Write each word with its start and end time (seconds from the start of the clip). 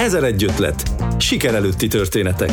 Ezer 0.00 0.24
egy 0.24 0.44
ötlet. 0.44 0.82
Siker 1.18 1.54
előtti 1.54 1.88
történetek. 1.88 2.50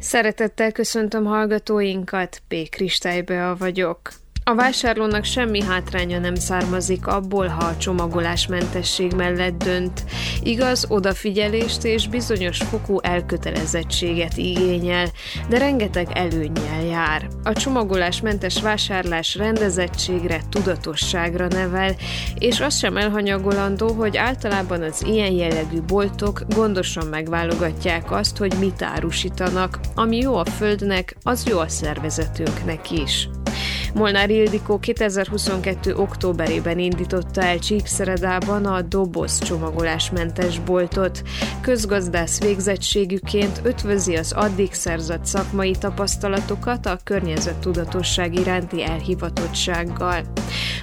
Szeretettel 0.00 0.72
köszöntöm 0.72 1.24
hallgatóinkat, 1.24 2.42
P. 2.48 2.68
Kristálybea 2.68 3.56
vagyok. 3.56 4.12
A 4.46 4.54
vásárlónak 4.54 5.24
semmi 5.24 5.62
hátránya 5.62 6.18
nem 6.18 6.34
származik 6.34 7.06
abból, 7.06 7.46
ha 7.46 7.64
a 7.64 7.76
csomagolásmentesség 7.76 9.12
mellett 9.12 9.62
dönt. 9.64 10.04
Igaz, 10.42 10.86
odafigyelést 10.88 11.84
és 11.84 12.08
bizonyos 12.08 12.58
fokú 12.58 12.98
elkötelezettséget 13.00 14.36
igényel, 14.36 15.08
de 15.48 15.58
rengeteg 15.58 16.08
előnyel 16.12 16.82
jár. 16.84 17.28
A 17.42 17.52
csomagolásmentes 17.52 18.62
vásárlás 18.62 19.34
rendezettségre, 19.34 20.40
tudatosságra 20.50 21.46
nevel, 21.46 21.94
és 22.38 22.60
az 22.60 22.78
sem 22.78 22.96
elhanyagolandó, 22.96 23.92
hogy 23.92 24.16
általában 24.16 24.82
az 24.82 25.04
ilyen 25.06 25.32
jellegű 25.32 25.80
boltok 25.80 26.42
gondosan 26.54 27.06
megválogatják 27.06 28.10
azt, 28.10 28.36
hogy 28.36 28.54
mit 28.58 28.82
árusítanak. 28.82 29.78
Ami 29.94 30.16
jó 30.16 30.34
a 30.34 30.44
földnek, 30.44 31.16
az 31.22 31.46
jó 31.46 31.58
a 31.58 31.68
szervezetünknek 31.68 32.90
is. 32.90 33.28
Molnár 33.94 34.30
Ildikó 34.30 34.78
2022. 34.78 35.94
októberében 35.94 36.78
indította 36.78 37.42
el 37.42 37.58
Csíkszeredában 37.58 38.66
a 38.66 38.82
doboz 38.82 39.38
csomagolásmentes 39.38 40.58
boltot. 40.58 41.22
Közgazdász 41.60 42.40
végzettségüként 42.40 43.60
ötvözi 43.62 44.16
az 44.16 44.32
addig 44.32 44.72
szerzett 44.72 45.24
szakmai 45.24 45.70
tapasztalatokat 45.70 46.86
a 46.86 46.98
környezettudatosság 47.04 48.34
iránti 48.38 48.84
elhivatottsággal. 48.84 50.22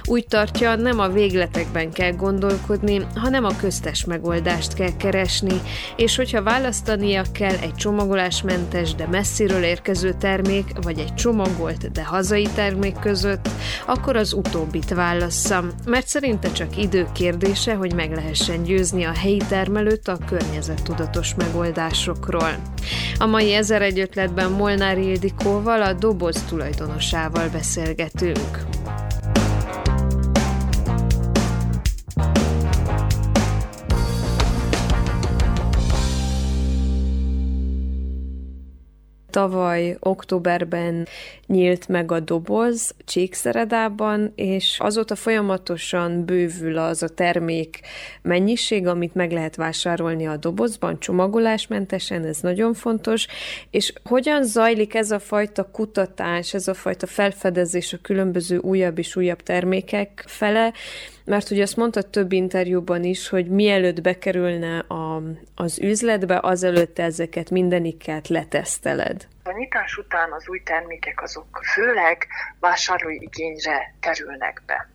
Úgy 0.04 0.26
tartja, 0.26 0.76
nem 0.76 0.98
a 0.98 1.08
végletekben 1.08 1.92
kell 1.92 2.12
gondolkodni, 2.12 3.06
hanem 3.14 3.44
a 3.44 3.56
köztes 3.56 4.04
megoldást 4.04 4.74
kell 4.74 4.96
keresni, 4.96 5.60
és 5.96 6.16
hogyha 6.16 6.42
választania 6.42 7.22
kell 7.32 7.56
egy 7.56 7.74
csomagolásmentes, 7.74 8.94
de 8.94 9.06
messziről 9.06 9.62
érkező 9.62 10.12
termék, 10.12 10.66
vagy 10.82 10.98
egy 10.98 11.14
csomagolt, 11.14 11.90
de 11.90 12.04
hazai 12.04 12.48
termék 12.54 13.00
között, 13.02 13.48
akkor 13.86 14.16
az 14.16 14.32
utóbbit 14.32 14.94
válasszam, 14.94 15.70
mert 15.86 16.06
szerinte 16.06 16.52
csak 16.52 16.76
idő 16.76 17.06
kérdése, 17.12 17.74
hogy 17.74 17.94
meg 17.94 18.14
lehessen 18.14 18.62
győzni 18.62 19.04
a 19.04 19.12
helyi 19.12 19.40
termelőt 19.48 20.08
a 20.08 20.18
környezettudatos 20.26 21.34
megoldásokról. 21.34 22.56
A 23.18 23.26
mai 23.26 23.54
ezer 23.54 23.82
egy 23.82 23.98
ötletben 24.00 24.50
Molnár 24.50 24.98
Ildikóval, 24.98 25.82
a 25.82 25.92
doboz 25.92 26.42
tulajdonosával 26.48 27.48
beszélgetünk. 27.48 28.81
Tavaly 39.32 39.96
októberben 40.00 41.06
nyílt 41.46 41.88
meg 41.88 42.12
a 42.12 42.20
doboz 42.20 42.94
Csíkszeredában, 43.04 44.32
és 44.34 44.76
azóta 44.78 45.14
folyamatosan 45.14 46.24
bővül 46.24 46.78
az 46.78 47.02
a 47.02 47.08
termék 47.08 47.80
mennyiség, 48.22 48.86
amit 48.86 49.14
meg 49.14 49.32
lehet 49.32 49.56
vásárolni 49.56 50.26
a 50.26 50.36
dobozban, 50.36 51.00
csomagolásmentesen, 51.00 52.24
ez 52.24 52.38
nagyon 52.40 52.74
fontos, 52.74 53.26
és 53.70 53.92
hogyan 54.04 54.44
zajlik 54.44 54.94
ez 54.94 55.10
a 55.10 55.18
fajta 55.18 55.70
kutatás, 55.70 56.54
ez 56.54 56.68
a 56.68 56.74
fajta 56.74 57.06
felfedezés 57.06 57.92
a 57.92 57.98
különböző 58.02 58.56
újabb 58.58 58.98
és 58.98 59.16
újabb 59.16 59.42
termékek 59.42 60.24
fele, 60.26 60.72
mert 61.24 61.50
ugye 61.50 61.62
azt 61.62 61.76
mondta 61.76 62.02
több 62.02 62.32
interjúban 62.32 63.04
is, 63.04 63.28
hogy 63.28 63.46
mielőtt 63.46 64.00
bekerülne 64.00 64.78
a, 64.78 65.22
az 65.54 65.78
üzletbe, 65.78 66.38
azelőtt 66.42 66.98
ezeket 66.98 67.50
mindeniket 67.50 68.28
leteszteled. 68.28 69.26
A 69.42 69.52
nyitás 69.52 69.96
után 69.96 70.32
az 70.32 70.48
új 70.48 70.62
termékek 70.62 71.22
azok 71.22 71.60
főleg 71.74 72.26
vásárlói 72.60 73.22
igényre 73.22 73.94
kerülnek 74.00 74.62
be. 74.66 74.88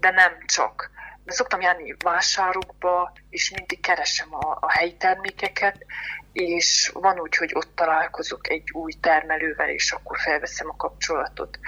De 0.00 0.10
nem 0.10 0.32
csak. 0.46 0.90
De 1.24 1.32
szoktam 1.32 1.60
járni 1.60 1.96
vásárokba, 2.04 3.12
és 3.30 3.50
mindig 3.50 3.80
keresem 3.80 4.34
a, 4.34 4.58
a 4.60 4.72
helyi 4.72 4.96
termékeket, 4.96 5.84
és 6.32 6.90
van 6.94 7.20
úgy, 7.20 7.36
hogy 7.36 7.50
ott 7.54 7.70
találkozok 7.74 8.50
egy 8.50 8.70
új 8.72 8.92
termelővel, 9.00 9.68
és 9.68 9.92
akkor 9.92 10.18
felveszem 10.18 10.68
a 10.68 10.76
kapcsolatot. 10.76 11.58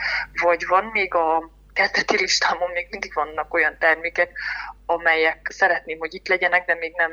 Vagy 0.42 0.66
van 0.66 0.84
még 0.84 1.14
a 1.14 1.50
kezdeti 1.72 2.16
listámon 2.16 2.70
még 2.70 2.86
mindig 2.90 3.14
vannak 3.14 3.54
olyan 3.54 3.78
termékek, 3.78 4.30
amelyek 4.86 5.48
szeretném, 5.50 5.98
hogy 5.98 6.14
itt 6.14 6.28
legyenek, 6.28 6.66
de 6.66 6.74
még 6.74 6.94
nem 6.96 7.12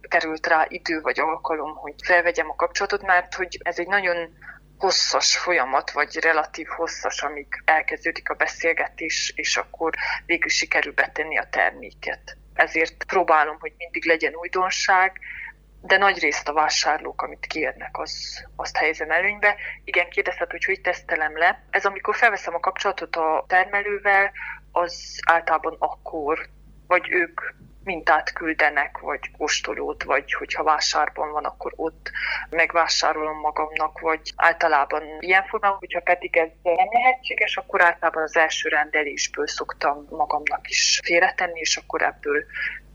került 0.00 0.46
rá 0.46 0.66
idő 0.68 1.00
vagy 1.00 1.20
alkalom, 1.20 1.74
hogy 1.74 1.94
felvegyem 2.04 2.50
a 2.50 2.54
kapcsolatot, 2.54 3.02
mert 3.02 3.34
hogy 3.34 3.58
ez 3.62 3.78
egy 3.78 3.86
nagyon 3.86 4.38
hosszas 4.78 5.36
folyamat, 5.36 5.90
vagy 5.90 6.18
relatív 6.20 6.66
hosszas, 6.66 7.22
amíg 7.22 7.46
elkezdődik 7.64 8.30
a 8.30 8.34
beszélgetés, 8.34 9.32
és 9.36 9.56
akkor 9.56 9.94
végül 10.26 10.50
sikerül 10.50 10.92
betenni 10.92 11.38
a 11.38 11.48
terméket. 11.50 12.36
Ezért 12.54 13.04
próbálom, 13.04 13.56
hogy 13.60 13.72
mindig 13.76 14.04
legyen 14.04 14.34
újdonság, 14.34 15.20
de 15.80 15.96
nagy 15.96 16.18
részt 16.18 16.48
a 16.48 16.52
vásárlók, 16.52 17.22
amit 17.22 17.46
kérnek, 17.46 17.98
az, 17.98 18.44
azt 18.56 18.76
helyezem 18.76 19.10
előnybe. 19.10 19.56
Igen, 19.84 20.08
kérdezted, 20.08 20.50
hogy 20.50 20.64
hogy 20.64 20.80
tesztelem 20.80 21.38
le. 21.38 21.62
Ez 21.70 21.84
amikor 21.84 22.16
felveszem 22.16 22.54
a 22.54 22.60
kapcsolatot 22.60 23.16
a 23.16 23.44
termelővel, 23.48 24.32
az 24.72 25.20
általában 25.26 25.76
akkor, 25.78 26.48
vagy 26.86 27.10
ők 27.10 27.40
mintát 27.86 28.32
küldenek, 28.32 28.98
vagy 28.98 29.30
kóstolót, 29.36 30.02
vagy 30.02 30.32
hogyha 30.32 30.62
vásárban 30.62 31.30
van, 31.32 31.44
akkor 31.44 31.72
ott 31.76 32.10
megvásárolom 32.50 33.38
magamnak, 33.38 34.00
vagy 34.00 34.32
általában 34.36 35.02
ilyen 35.20 35.44
formában, 35.44 35.78
hogyha 35.78 36.00
pedig 36.00 36.36
ez 36.36 36.48
nem 36.62 36.88
lehetséges, 36.92 37.56
akkor 37.56 37.82
általában 37.82 38.22
az 38.22 38.36
első 38.36 38.68
rendelésből 38.68 39.46
szoktam 39.46 40.06
magamnak 40.10 40.68
is 40.68 41.00
félretenni, 41.04 41.60
és 41.60 41.76
akkor 41.76 42.02
ebből 42.02 42.44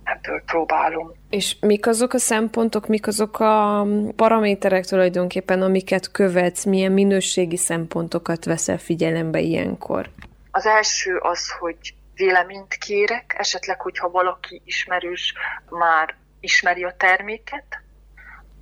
ebből 0.03 0.41
próbálom. 0.45 1.13
És 1.29 1.55
mik 1.59 1.87
azok 1.87 2.13
a 2.13 2.17
szempontok, 2.17 2.87
mik 2.87 3.07
azok 3.07 3.39
a 3.39 3.85
paraméterek 4.15 4.85
tulajdonképpen, 4.85 5.61
amiket 5.61 6.11
követsz, 6.11 6.63
milyen 6.63 6.91
minőségi 6.91 7.57
szempontokat 7.57 8.45
veszel 8.45 8.77
figyelembe 8.77 9.39
ilyenkor? 9.39 10.09
Az 10.51 10.65
első 10.65 11.17
az, 11.17 11.51
hogy 11.59 11.93
véleményt 12.15 12.73
kérek, 12.73 13.35
esetleg, 13.37 13.81
hogyha 13.81 14.09
valaki 14.09 14.61
ismerős 14.65 15.33
már 15.69 16.15
ismeri 16.39 16.83
a 16.83 16.95
terméket. 16.97 17.65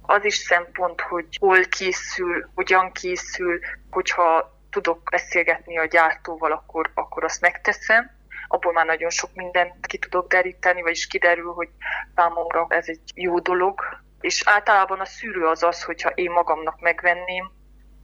Az 0.01 0.25
is 0.25 0.35
szempont, 0.35 1.01
hogy 1.01 1.25
hol 1.39 1.63
készül, 1.63 2.49
hogyan 2.55 2.91
készül, 2.91 3.59
hogyha 3.89 4.57
tudok 4.69 5.09
beszélgetni 5.11 5.78
a 5.78 5.85
gyártóval, 5.85 6.51
akkor, 6.51 6.91
akkor 6.94 7.23
azt 7.23 7.41
megteszem 7.41 8.11
abból 8.51 8.71
már 8.73 8.85
nagyon 8.85 9.09
sok 9.09 9.29
mindent 9.33 9.85
ki 9.85 9.97
tudok 9.97 10.27
deríteni, 10.27 10.81
vagyis 10.81 11.07
kiderül, 11.07 11.51
hogy 11.51 11.69
számomra 12.15 12.65
ez 12.69 12.87
egy 12.87 13.01
jó 13.15 13.39
dolog. 13.39 13.81
És 14.21 14.43
általában 14.45 14.99
a 14.99 15.05
szűrő 15.05 15.45
az 15.45 15.63
az, 15.63 15.83
hogyha 15.83 16.09
én 16.09 16.31
magamnak 16.31 16.79
megvenném, 16.79 17.51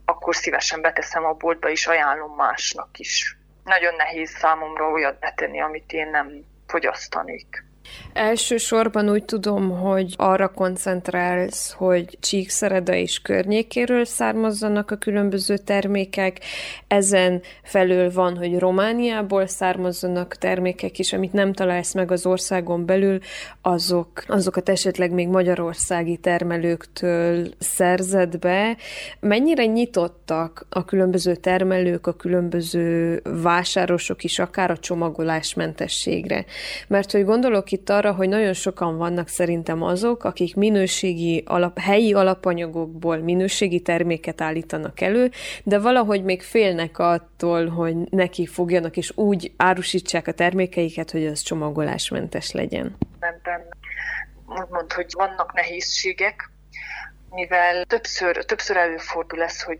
akkor 0.05 0.35
szívesen 0.35 0.81
beteszem 0.81 1.25
a 1.25 1.33
boltba, 1.33 1.69
és 1.69 1.87
ajánlom 1.87 2.35
másnak 2.35 2.97
is. 2.97 3.37
Nagyon 3.63 3.95
nehéz 3.95 4.29
számomra 4.29 4.89
olyat 4.89 5.19
betenni, 5.19 5.61
amit 5.61 5.91
én 5.91 6.09
nem 6.09 6.45
fogyasztanék. 6.67 7.63
Elsősorban 8.13 9.09
úgy 9.09 9.25
tudom, 9.25 9.79
hogy 9.79 10.13
arra 10.17 10.47
koncentrálsz, 10.47 11.71
hogy 11.71 12.17
Csíkszereda 12.19 12.93
és 12.93 13.19
környékéről 13.19 14.05
származzanak 14.05 14.91
a 14.91 14.95
különböző 14.95 15.57
termékek. 15.57 16.39
Ezen 16.87 17.41
felül 17.63 18.11
van, 18.11 18.37
hogy 18.37 18.59
Romániából 18.59 19.47
származzanak 19.47 20.35
termékek 20.35 20.99
is, 20.99 21.13
amit 21.13 21.33
nem 21.33 21.53
találsz 21.53 21.93
meg 21.93 22.11
az 22.11 22.25
országon 22.25 22.85
belül, 22.85 23.19
azok, 23.61 24.23
azokat 24.27 24.69
esetleg 24.69 25.11
még 25.11 25.27
magyarországi 25.27 26.17
termelőktől 26.17 27.47
szerzed 27.59 28.39
be. 28.39 28.77
Mennyire 29.19 29.65
nyitottak 29.65 30.65
a 30.69 30.85
különböző 30.85 31.35
termelők, 31.35 32.07
a 32.07 32.13
különböző 32.13 33.21
vásárosok 33.23 34.23
is, 34.23 34.39
akár 34.39 34.71
a 34.71 34.77
csomagolásmentességre? 34.77 36.45
Mert 36.87 37.11
hogy 37.11 37.25
gondolok 37.25 37.71
itt 37.75 37.89
arra, 37.89 38.13
hogy 38.13 38.29
nagyon 38.29 38.53
sokan 38.53 38.97
vannak 38.97 39.27
szerintem 39.27 39.81
azok, 39.81 40.23
akik 40.23 40.55
minőségi, 40.55 41.43
alap, 41.45 41.79
helyi 41.79 42.13
alapanyagokból 42.13 43.17
minőségi 43.17 43.79
terméket 43.79 44.41
állítanak 44.41 45.01
elő, 45.01 45.31
de 45.63 45.79
valahogy 45.79 46.23
még 46.23 46.41
félnek 46.41 46.99
attól, 46.99 47.67
hogy 47.67 47.95
neki 48.09 48.45
fogjanak, 48.45 48.97
és 48.97 49.11
úgy 49.17 49.51
árusítsák 49.57 50.27
a 50.27 50.31
termékeiket, 50.31 51.11
hogy 51.11 51.25
az 51.25 51.41
csomagolásmentes 51.41 52.51
legyen. 52.51 52.97
Ebben 53.19 53.61
úgymond, 54.47 54.93
hogy 54.93 55.07
vannak 55.09 55.53
nehézségek, 55.53 56.49
mivel 57.29 57.85
többször, 57.85 58.45
többször 58.45 58.77
előfordul 58.77 59.41
ez, 59.41 59.61
hogy 59.61 59.79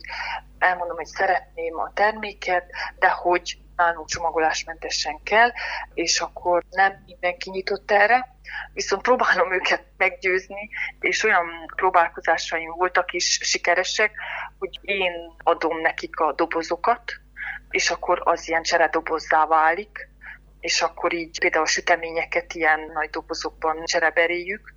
elmondom, 0.60 0.96
hogy 0.96 1.06
szeretném 1.06 1.80
a 1.80 1.92
terméket, 1.94 2.66
de 3.00 3.10
hogy 3.10 3.58
nálunk 3.76 4.08
csomagolásmentesen 4.08 5.24
kell, 5.24 5.52
és 5.94 6.20
akkor 6.20 6.64
nem 6.70 7.04
mindenki 7.06 7.50
nyitott 7.50 7.92
erre, 7.92 8.36
viszont 8.74 9.02
próbálom 9.02 9.54
őket 9.54 9.84
meggyőzni, 9.98 10.70
és 11.00 11.24
olyan 11.24 11.48
próbálkozásaim 11.76 12.72
voltak 12.72 13.14
is 13.14 13.40
sikeresek, 13.42 14.12
hogy 14.60 14.80
én 14.82 15.12
adom 15.44 15.82
nekik 15.82 16.20
a 16.20 16.34
dobozokat, 16.34 17.14
és 17.70 17.90
akkor 17.90 18.22
az 18.24 18.48
ilyen 18.48 18.64
cseredobozzá 18.64 19.46
válik, 19.46 20.10
és 20.60 20.82
akkor 20.82 21.14
így 21.14 21.40
például 21.40 21.64
a 21.64 21.68
süteményeket 21.68 22.54
ilyen 22.54 22.80
nagy 22.94 23.10
dobozokban 23.10 23.86
csereberéljük, 23.86 24.74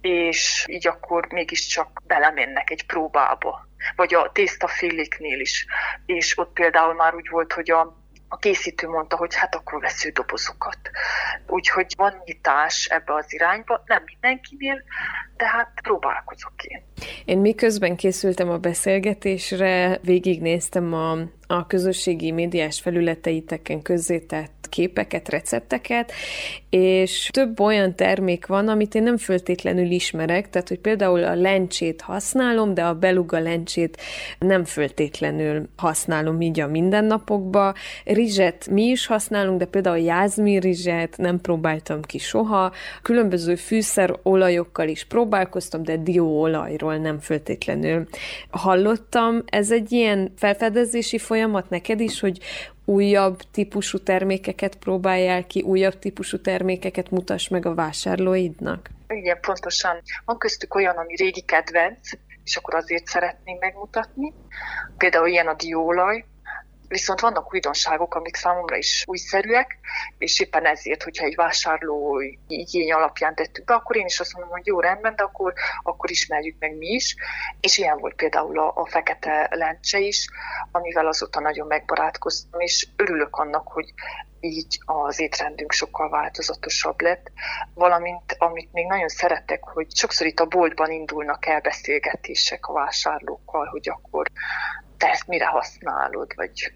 és 0.00 0.64
így 0.68 0.86
akkor 0.86 1.26
mégiscsak 1.26 2.02
belemennek 2.06 2.70
egy 2.70 2.86
próbába. 2.86 3.66
Vagy 3.96 4.14
a 4.14 4.30
tésztaféléknél 4.32 5.40
is. 5.40 5.66
És 6.06 6.38
ott 6.38 6.52
például 6.52 6.94
már 6.94 7.14
úgy 7.14 7.28
volt, 7.28 7.52
hogy 7.52 7.70
a 7.70 8.01
a 8.32 8.36
készítő 8.36 8.88
mondta, 8.88 9.16
hogy 9.16 9.34
hát 9.34 9.54
akkor 9.54 9.80
vesző 9.80 10.10
dobozokat. 10.10 10.78
Úgyhogy 11.46 11.94
van 11.96 12.22
nyitás 12.24 12.86
ebbe 12.86 13.14
az 13.14 13.32
irányba, 13.32 13.82
nem 13.86 14.02
mindenkinél, 14.06 14.82
de 15.36 15.46
hát 15.48 15.72
próbálkozok 15.82 16.52
én. 16.62 16.82
Én 17.24 17.38
miközben 17.38 17.96
készültem 17.96 18.50
a 18.50 18.58
beszélgetésre, 18.58 19.98
végignéztem 20.02 20.92
a, 20.92 21.18
a 21.46 21.66
közösségi 21.66 22.30
médiás 22.30 22.80
felületeiteken 22.80 23.82
közzétett 23.82 24.61
képeket, 24.72 25.28
recepteket, 25.28 26.12
és 26.70 27.28
több 27.32 27.60
olyan 27.60 27.94
termék 27.94 28.46
van, 28.46 28.68
amit 28.68 28.94
én 28.94 29.02
nem 29.02 29.16
föltétlenül 29.16 29.90
ismerek, 29.90 30.50
tehát 30.50 30.68
hogy 30.68 30.78
például 30.78 31.24
a 31.24 31.34
lencsét 31.34 32.00
használom, 32.00 32.74
de 32.74 32.82
a 32.84 32.94
beluga 32.94 33.38
lencsét 33.38 34.00
nem 34.38 34.64
föltétlenül 34.64 35.68
használom 35.76 36.40
így 36.40 36.60
a 36.60 36.66
mindennapokba. 36.66 37.74
Rizset 38.04 38.68
mi 38.70 38.82
is 38.82 39.06
használunk, 39.06 39.58
de 39.58 39.64
például 39.64 39.96
a 39.96 40.04
jázmi 40.04 40.58
rizset 40.58 41.16
nem 41.16 41.40
próbáltam 41.40 42.02
ki 42.02 42.18
soha. 42.18 42.72
Különböző 43.02 43.54
fűszerolajokkal 43.54 44.88
is 44.88 45.04
próbálkoztam, 45.04 45.82
de 45.82 45.96
dióolajról 45.96 46.96
nem 46.96 47.18
föltétlenül 47.18 48.06
hallottam. 48.50 49.42
Ez 49.46 49.70
egy 49.70 49.92
ilyen 49.92 50.32
felfedezési 50.36 51.18
folyamat 51.18 51.70
neked 51.70 52.00
is, 52.00 52.20
hogy 52.20 52.38
újabb 52.84 53.40
típusú 53.50 53.98
termékeket 53.98 54.76
próbáljál 54.76 55.46
ki, 55.46 55.62
újabb 55.62 55.98
típusú 55.98 56.40
termékeket 56.40 57.10
mutass 57.10 57.48
meg 57.48 57.66
a 57.66 57.74
vásárlóidnak? 57.74 58.90
Igen, 59.08 59.38
pontosan. 59.40 60.02
Van 60.24 60.38
köztük 60.38 60.74
olyan, 60.74 60.96
ami 60.96 61.16
régi 61.16 61.40
kedvenc, 61.40 62.10
és 62.44 62.56
akkor 62.56 62.74
azért 62.74 63.06
szeretném 63.06 63.56
megmutatni. 63.60 64.32
Például 64.96 65.28
ilyen 65.28 65.46
a 65.46 65.54
diólaj, 65.54 66.24
Viszont 66.92 67.20
vannak 67.20 67.54
újdonságok, 67.54 68.14
amik 68.14 68.36
számomra 68.36 68.76
is 68.76 69.04
újszerűek, 69.06 69.78
és 70.18 70.40
éppen 70.40 70.66
ezért, 70.66 71.02
hogyha 71.02 71.24
egy 71.24 71.34
vásárló 71.34 72.20
igény 72.46 72.92
alapján 72.92 73.34
tettük 73.34 73.64
be, 73.64 73.74
akkor 73.74 73.96
én 73.96 74.06
is 74.06 74.20
azt 74.20 74.32
mondom, 74.32 74.52
hogy 74.52 74.66
jó 74.66 74.80
rendben, 74.80 75.16
de 75.16 75.22
akkor, 75.22 75.52
akkor 75.82 76.10
ismerjük 76.10 76.56
meg 76.58 76.76
mi 76.76 76.86
is. 76.86 77.16
És 77.60 77.78
ilyen 77.78 77.98
volt 77.98 78.14
például 78.14 78.58
a, 78.58 78.72
a 78.74 78.86
fekete 78.86 79.48
lencse 79.50 79.98
is, 79.98 80.26
amivel 80.72 81.06
azóta 81.06 81.40
nagyon 81.40 81.66
megbarátkoztam, 81.66 82.60
és 82.60 82.88
örülök 82.96 83.36
annak, 83.36 83.68
hogy 83.68 83.92
így 84.40 84.78
az 84.84 85.20
étrendünk 85.20 85.72
sokkal 85.72 86.08
változatosabb 86.08 87.00
lett, 87.00 87.30
valamint 87.74 88.34
amit 88.38 88.72
még 88.72 88.86
nagyon 88.86 89.08
szeretek, 89.08 89.64
hogy 89.64 89.86
sokszor 89.94 90.26
itt 90.26 90.40
a 90.40 90.46
boltban 90.46 90.90
indulnak 90.90 91.46
el 91.46 91.60
beszélgetések 91.60 92.66
a 92.66 92.72
vásárlókkal, 92.72 93.66
hogy 93.66 93.88
akkor 93.88 94.26
te 94.96 95.08
ezt 95.08 95.26
mire 95.26 95.46
használod, 95.46 96.34
vagy 96.34 96.72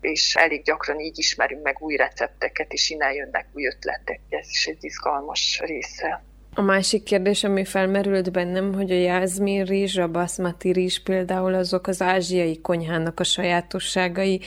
és 0.00 0.34
elég 0.34 0.62
gyakran 0.62 0.98
így 0.98 1.18
ismerünk 1.18 1.62
meg 1.62 1.76
új 1.80 1.96
recepteket, 1.96 2.72
és 2.72 2.90
innen 2.90 3.12
jönnek 3.12 3.46
új 3.52 3.66
ötletek. 3.66 4.20
Ez 4.28 4.48
is 4.48 4.66
egy 4.66 4.84
izgalmas 4.84 5.60
része. 5.64 6.22
A 6.54 6.60
másik 6.60 7.02
kérdés, 7.02 7.44
ami 7.44 7.64
felmerült 7.64 8.32
bennem, 8.32 8.74
hogy 8.74 8.90
a 8.90 8.94
jázmin 8.94 9.64
rizs, 9.64 9.96
a 9.96 10.08
basmati 10.08 10.72
rizs 10.72 10.98
például 10.98 11.54
azok 11.54 11.86
az 11.86 12.02
ázsiai 12.02 12.60
konyhának 12.60 13.20
a 13.20 13.24
sajátosságai, 13.24 14.40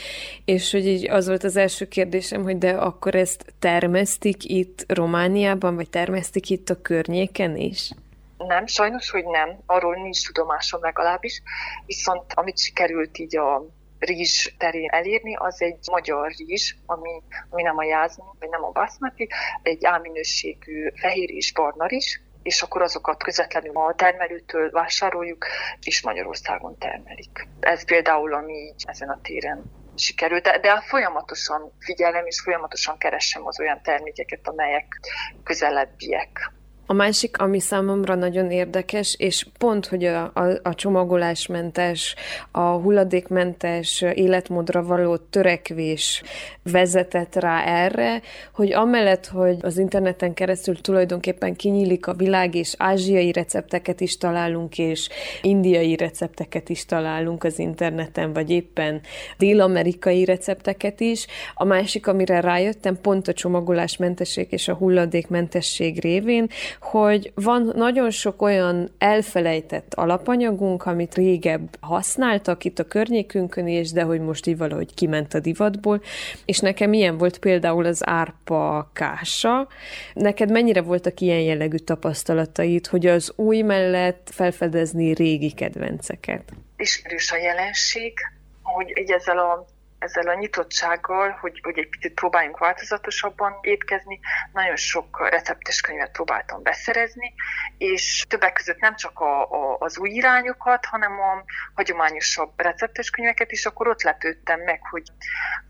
és 0.46 0.72
hogy 0.72 0.88
így 0.88 1.10
az 1.10 1.28
volt 1.28 1.44
az 1.44 1.56
első 1.56 1.88
kérdésem, 1.88 2.44
hogy 2.44 2.58
de 2.58 2.72
akkor 2.72 3.16
ezt 3.16 3.54
termesztik 3.60 4.44
itt 4.44 4.86
Romániában, 4.88 5.76
vagy 5.76 5.90
termesztik 5.90 6.50
itt 6.50 6.70
a 6.70 6.82
környéken 6.82 7.58
is? 7.58 7.92
Nem, 8.38 8.66
sajnos, 8.66 9.10
hogy 9.10 9.26
nem. 9.26 9.58
Arról 9.66 9.96
nincs 9.96 10.26
tudomásom 10.26 10.82
legalábbis. 10.82 11.42
Viszont 11.86 12.24
amit 12.34 12.60
sikerült 12.60 13.18
így 13.18 13.38
a 13.38 13.66
rizs 14.06 14.54
terén 14.58 14.90
elérni, 14.90 15.36
az 15.36 15.62
egy 15.62 15.78
magyar 15.92 16.32
rizs, 16.48 16.74
ami, 16.86 17.22
ami 17.50 17.62
nem 17.62 17.78
a 17.78 17.84
jászmin, 17.84 18.26
vagy 18.40 18.50
nem 18.50 18.64
a 18.64 18.72
basmati, 18.72 19.30
egy 19.64 19.86
áminőségű 19.86 20.90
fehér 20.96 21.30
és 21.30 21.54
barna 21.54 21.86
rizs, 21.86 22.20
és 22.44 22.62
akkor 22.62 22.82
azokat 22.82 23.24
közvetlenül 23.24 23.78
a 23.78 23.94
termelőtől 23.96 24.72
vásároljuk, 24.72 25.48
és 25.82 26.02
Magyarországon 26.02 26.78
termelik. 26.78 27.48
Ez 27.60 27.86
például, 27.86 28.34
ami 28.34 28.54
így 28.54 28.84
ezen 28.86 29.10
a 29.10 29.20
téren 29.22 29.64
sikerült, 29.96 30.44
de, 30.44 30.60
de 30.60 30.82
folyamatosan 30.82 31.72
figyelem, 31.80 32.26
és 32.26 32.42
folyamatosan 32.42 32.98
keresem 32.98 33.46
az 33.48 33.60
olyan 33.60 33.82
termékeket, 33.82 34.48
amelyek 34.48 35.00
közelebbiek 35.44 36.52
a 36.86 36.94
másik, 36.94 37.38
ami 37.38 37.60
számomra 37.60 38.16
nagyon 38.16 38.52
érdekes, 38.52 39.16
és 39.18 39.48
pont, 39.58 39.86
hogy 39.86 40.04
a, 40.04 40.32
a, 40.34 40.60
a 40.64 40.76
csomagolásmentes, 40.76 42.16
a 42.52 42.60
hulladékmentes 42.60 44.02
életmódra 44.02 44.84
való 44.84 45.18
törekvés 45.18 46.24
vezetett 46.64 47.36
rá 47.36 47.64
erre, 47.64 48.22
hogy 48.54 48.74
amellett, 48.74 49.28
hogy 49.28 49.58
az 49.62 49.78
interneten 49.78 50.34
keresztül 50.34 50.82
tulajdonképpen 50.82 51.56
kinyílik 51.56 52.08
a 52.08 52.14
világ, 52.14 52.56
és 52.56 52.74
ázsiai 52.78 53.32
recepteket 53.32 54.02
is 54.02 54.18
találunk, 54.18 54.78
és 54.78 55.10
indiai 55.42 55.96
recepteket 55.96 56.70
is 56.70 56.86
találunk 56.86 57.44
az 57.44 57.60
interneten, 57.60 58.34
vagy 58.34 58.50
éppen 58.50 59.02
dél-amerikai 59.38 60.26
recepteket 60.26 61.00
is. 61.00 61.28
A 61.54 61.64
másik, 61.64 62.08
amire 62.08 62.40
rájöttem, 62.40 63.02
pont 63.02 63.28
a 63.28 63.34
csomagolásmentesség 63.34 64.48
és 64.50 64.68
a 64.68 64.74
hulladékmentesség 64.74 66.02
révén, 66.02 66.48
hogy 66.82 67.32
van 67.36 67.72
nagyon 67.76 68.10
sok 68.10 68.42
olyan 68.42 68.92
elfelejtett 68.98 69.94
alapanyagunk, 69.94 70.86
amit 70.86 71.14
régebb 71.14 71.78
használtak 71.80 72.64
itt 72.64 72.80
a 72.80 72.88
környékünkön 72.88 73.68
is, 73.68 73.92
de 73.92 74.02
hogy 74.02 74.20
most 74.22 74.48
így 74.48 74.58
valahogy 74.58 74.94
kiment 74.94 75.34
a 75.34 75.40
divatból, 75.40 76.02
és 76.46 76.60
nekem 76.60 76.94
ilyen 76.94 77.18
volt 77.18 77.38
például 77.38 77.86
az 77.86 78.08
árpa 78.08 78.90
kása. 78.94 79.68
Neked 80.14 80.52
mennyire 80.52 80.82
voltak 80.82 81.20
ilyen 81.20 81.42
jellegű 81.42 81.78
tapasztalataid, 81.78 82.88
hogy 82.88 83.06
az 83.06 83.34
új 83.36 83.62
mellett 83.62 84.30
felfedezni 84.32 85.14
régi 85.14 85.52
kedvenceket? 85.52 86.44
Ismerős 86.78 87.32
a 87.32 87.38
jelenség, 87.38 88.14
hogy 88.62 88.88
így 89.00 89.12
ezzel 89.12 89.38
a 89.38 89.66
ezzel 90.04 90.28
a 90.28 90.34
nyitottsággal, 90.34 91.30
hogy, 91.30 91.60
hogy 91.64 91.78
egy 91.78 91.90
picit 91.90 92.14
próbáljunk 92.14 92.58
változatosabban 92.58 93.58
étkezni, 93.62 94.20
nagyon 94.54 94.76
sok 94.76 95.30
receptes 95.30 95.82
könyvet 95.82 96.12
próbáltam 96.12 96.64
beszerezni, 96.64 97.34
és 97.78 98.26
többek 98.28 98.54
között 98.54 98.80
nem 98.80 98.96
csak 98.96 99.20
a, 99.20 99.42
a, 99.42 99.78
az 99.80 99.98
új 99.98 100.10
irányokat, 100.10 100.86
hanem 100.86 101.20
a 101.20 101.44
hagyományosabb 101.74 102.52
receptes 102.56 103.10
könyveket 103.10 103.52
is, 103.52 103.66
akkor 103.66 103.88
ott 103.88 104.02
lepődtem 104.02 104.60
meg, 104.60 104.80
hogy, 104.90 105.08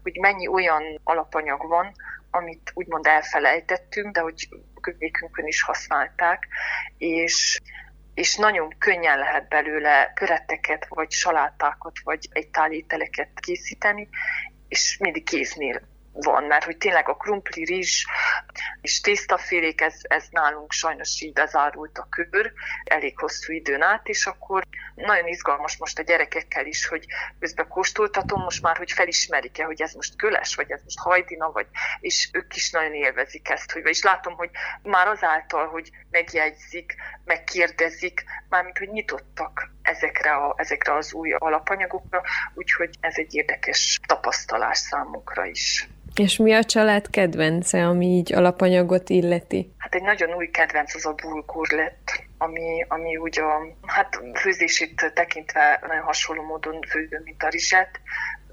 hogy 0.03 0.17
mennyi 0.19 0.47
olyan 0.47 0.99
alapanyag 1.03 1.67
van, 1.67 1.91
amit 2.31 2.71
úgymond 2.73 3.05
elfelejtettünk, 3.05 4.13
de 4.13 4.19
hogy 4.21 4.49
könyvékünkön 4.81 5.45
is 5.45 5.61
használták, 5.61 6.47
és 6.97 7.59
és 8.13 8.35
nagyon 8.35 8.75
könnyen 8.77 9.17
lehet 9.17 9.47
belőle 9.47 10.11
köretteket, 10.15 10.85
vagy 10.89 11.11
salátákat, 11.11 11.99
vagy 12.03 12.27
egy 12.31 12.47
tál 12.47 12.71
ételeket 12.71 13.39
készíteni, 13.39 14.09
és 14.67 14.97
mindig 14.99 15.23
kéznél 15.23 15.81
van, 16.13 16.43
mert 16.43 16.63
hogy 16.63 16.77
tényleg 16.77 17.09
a 17.09 17.15
krumpli, 17.15 17.65
rizs 17.65 18.05
és 18.81 19.01
tésztafélék, 19.01 19.81
ez, 19.81 19.95
ez 20.01 20.25
nálunk 20.31 20.71
sajnos 20.71 21.21
így 21.21 21.33
bezárult 21.33 21.97
a 21.97 22.07
kör 22.09 22.53
elég 22.83 23.19
hosszú 23.19 23.53
időn 23.53 23.81
át, 23.81 24.07
és 24.07 24.25
akkor 24.25 24.63
nagyon 24.95 25.27
izgalmas 25.27 25.77
most 25.77 25.99
a 25.99 26.03
gyerekekkel 26.03 26.65
is, 26.65 26.87
hogy 26.87 27.05
közben 27.39 27.67
kóstoltatom 27.67 28.41
most 28.41 28.61
már, 28.61 28.77
hogy 28.77 28.91
felismerik-e, 28.91 29.63
hogy 29.63 29.81
ez 29.81 29.93
most 29.93 30.15
köles, 30.15 30.55
vagy 30.55 30.71
ez 30.71 30.81
most 30.83 30.99
hajdina, 30.99 31.51
vagy, 31.51 31.67
és 31.99 32.29
ők 32.33 32.55
is 32.55 32.71
nagyon 32.71 32.93
élvezik 32.93 33.49
ezt, 33.49 33.71
hogy, 33.71 33.85
és 33.85 34.03
látom, 34.03 34.33
hogy 34.33 34.49
már 34.81 35.07
azáltal, 35.07 35.67
hogy 35.67 35.91
megjegyzik, 36.11 36.95
megkérdezik, 37.25 38.23
mármint, 38.49 38.77
hogy 38.77 38.89
nyitottak 38.89 39.69
ezekre, 39.81 40.33
a, 40.33 40.53
ezekre 40.57 40.95
az 40.95 41.13
új 41.13 41.31
alapanyagokra, 41.31 42.21
úgyhogy 42.53 42.95
ez 42.99 43.13
egy 43.17 43.33
érdekes 43.33 43.99
tapasztalás 44.07 44.77
számunkra 44.77 45.45
is. 45.45 45.87
És 46.15 46.37
mi 46.37 46.53
a 46.53 46.63
család 46.63 47.09
kedvence, 47.09 47.87
ami 47.87 48.05
így 48.05 48.33
alapanyagot 48.33 49.09
illeti? 49.09 49.73
Hát 49.77 49.95
egy 49.95 50.01
nagyon 50.01 50.33
új 50.33 50.49
kedvenc 50.49 50.95
az 50.95 51.05
a 51.05 51.13
bulgur 51.13 51.67
lett, 51.69 52.23
ami, 52.37 52.85
ami 52.87 53.17
úgy 53.17 53.39
a 53.39 53.77
hát 53.85 54.19
főzését 54.33 55.11
tekintve 55.13 55.79
nagyon 55.87 56.03
hasonló 56.03 56.43
módon 56.43 56.79
főző, 56.89 57.21
mint 57.23 57.43
a 57.43 57.47
rizset, 57.49 57.99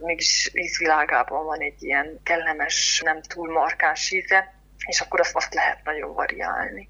mégis 0.00 0.50
ízvilágában 0.54 1.44
van 1.44 1.58
egy 1.58 1.82
ilyen 1.82 2.20
kellemes, 2.22 3.02
nem 3.04 3.20
túl 3.22 3.52
markáns 3.52 4.10
íze, 4.12 4.54
és 4.86 5.00
akkor 5.00 5.20
azt, 5.20 5.36
azt 5.36 5.54
lehet 5.54 5.78
nagyon 5.84 6.14
variálni. 6.14 6.88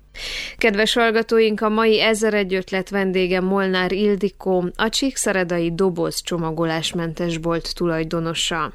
Kedves 0.58 0.94
hallgatóink, 0.94 1.60
a 1.60 1.68
mai 1.68 2.00
Ezer 2.00 2.34
egy 2.34 2.54
ötlet 2.54 2.90
vendége 2.90 3.40
Molnár 3.40 3.92
Ildikó, 3.92 4.70
a 4.76 4.88
Csíkszeredai 4.88 5.74
doboz 5.74 6.22
csomagolásmentes 6.22 7.38
bolt 7.38 7.74
tulajdonosa. 7.74 8.72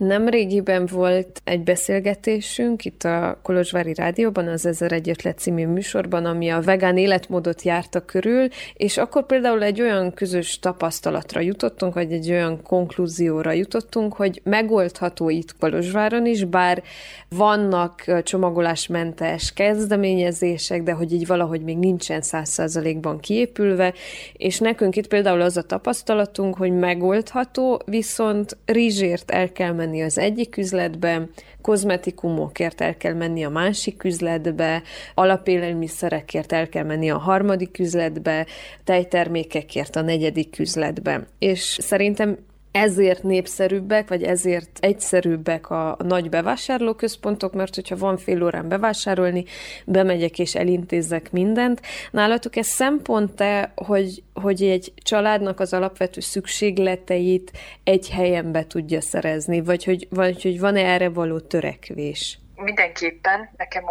Nem 0.00 0.28
régiben 0.28 0.86
volt 0.86 1.40
egy 1.44 1.62
beszélgetésünk 1.62 2.84
itt 2.84 3.04
a 3.04 3.38
Kolozsvári 3.42 3.94
Rádióban, 3.94 4.48
az 4.48 4.66
Ezer 4.66 4.92
egy 4.92 5.08
ötlet 5.08 5.38
című 5.38 5.66
műsorban, 5.66 6.24
ami 6.24 6.48
a 6.48 6.60
vegán 6.60 6.96
életmódot 6.96 7.62
járta 7.62 8.04
körül, 8.04 8.48
és 8.74 8.96
akkor 8.96 9.26
például 9.26 9.62
egy 9.62 9.80
olyan 9.80 10.14
közös 10.14 10.58
tapasztalatra 10.58 11.40
jutottunk, 11.40 11.94
vagy 11.94 12.12
egy 12.12 12.30
olyan 12.30 12.62
konklúzióra 12.62 13.52
jutottunk, 13.52 14.14
hogy 14.14 14.40
megoldható 14.44 15.28
itt 15.28 15.56
Kolozsváron 15.58 16.26
is, 16.26 16.44
bár 16.44 16.82
vannak 17.28 18.22
csomagolásmentes 18.22 19.52
kezdeményezések, 19.52 20.82
de 20.82 20.92
hogy 20.92 21.12
így 21.12 21.26
valahogy 21.26 21.62
még 21.62 21.78
nincsen 21.78 22.22
száz 22.22 22.48
százalékban 22.48 23.18
kiépülve, 23.18 23.94
és 24.32 24.58
nekünk 24.58 24.96
itt 24.96 25.08
például 25.08 25.40
az 25.40 25.56
a 25.56 25.62
tapasztalatunk, 25.62 26.56
hogy 26.56 26.72
megoldható, 26.72 27.80
viszont 27.84 28.56
rizsért 28.64 29.30
el 29.30 29.52
kell 29.52 29.72
menni 29.72 29.88
menni 29.90 30.02
az 30.02 30.18
egyik 30.18 30.56
üzletbe, 30.56 31.28
kozmetikumokért 31.60 32.80
el 32.80 32.96
kell 32.96 33.14
menni 33.14 33.44
a 33.44 33.48
másik 33.48 34.04
üzletbe, 34.04 34.82
alapélelmiszerekért 35.14 36.52
el 36.52 36.68
kell 36.68 36.84
menni 36.84 37.10
a 37.10 37.18
harmadik 37.18 37.78
üzletbe, 37.78 38.46
tejtermékekért 38.84 39.96
a 39.96 40.00
negyedik 40.00 40.58
üzletbe. 40.58 41.26
És 41.38 41.78
szerintem 41.80 42.38
ezért 42.72 43.22
népszerűbbek, 43.22 44.08
vagy 44.08 44.22
ezért 44.22 44.78
egyszerűbbek 44.80 45.70
a, 45.70 45.90
a 45.90 46.02
nagy 46.02 46.28
bevásárlóközpontok, 46.28 47.52
mert 47.52 47.74
hogyha 47.74 47.96
van 47.96 48.16
fél 48.16 48.42
órán 48.42 48.68
bevásárolni, 48.68 49.44
bemegyek 49.86 50.38
és 50.38 50.54
elintézek 50.54 51.32
mindent. 51.32 51.80
Nálatok 52.10 52.56
ez 52.56 52.66
szempont-e, 52.66 53.72
hogy, 53.74 54.22
hogy 54.34 54.62
egy 54.62 54.92
családnak 54.96 55.60
az 55.60 55.72
alapvető 55.72 56.20
szükségleteit 56.20 57.52
egy 57.84 58.10
helyen 58.10 58.52
be 58.52 58.66
tudja 58.66 59.00
szerezni, 59.00 59.60
vagy 59.60 59.84
hogy, 59.84 60.06
vagy 60.10 60.42
hogy 60.42 60.60
van-e 60.60 60.84
erre 60.84 61.08
való 61.08 61.38
törekvés? 61.38 62.38
Mindenképpen. 62.54 63.50
Nekem 63.56 63.84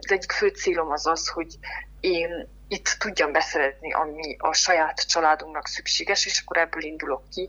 az 0.00 0.12
egyik 0.12 0.32
fő 0.32 0.48
célom 0.48 0.90
az 0.90 1.06
az, 1.06 1.28
hogy 1.28 1.58
én 2.00 2.48
itt 2.72 2.96
tudjam 2.98 3.32
beszerezni, 3.32 3.92
ami 3.92 4.36
a 4.38 4.52
saját 4.52 5.08
családunknak 5.08 5.66
szükséges, 5.66 6.26
és 6.26 6.40
akkor 6.40 6.56
ebből 6.56 6.82
indulok 6.82 7.28
ki, 7.28 7.48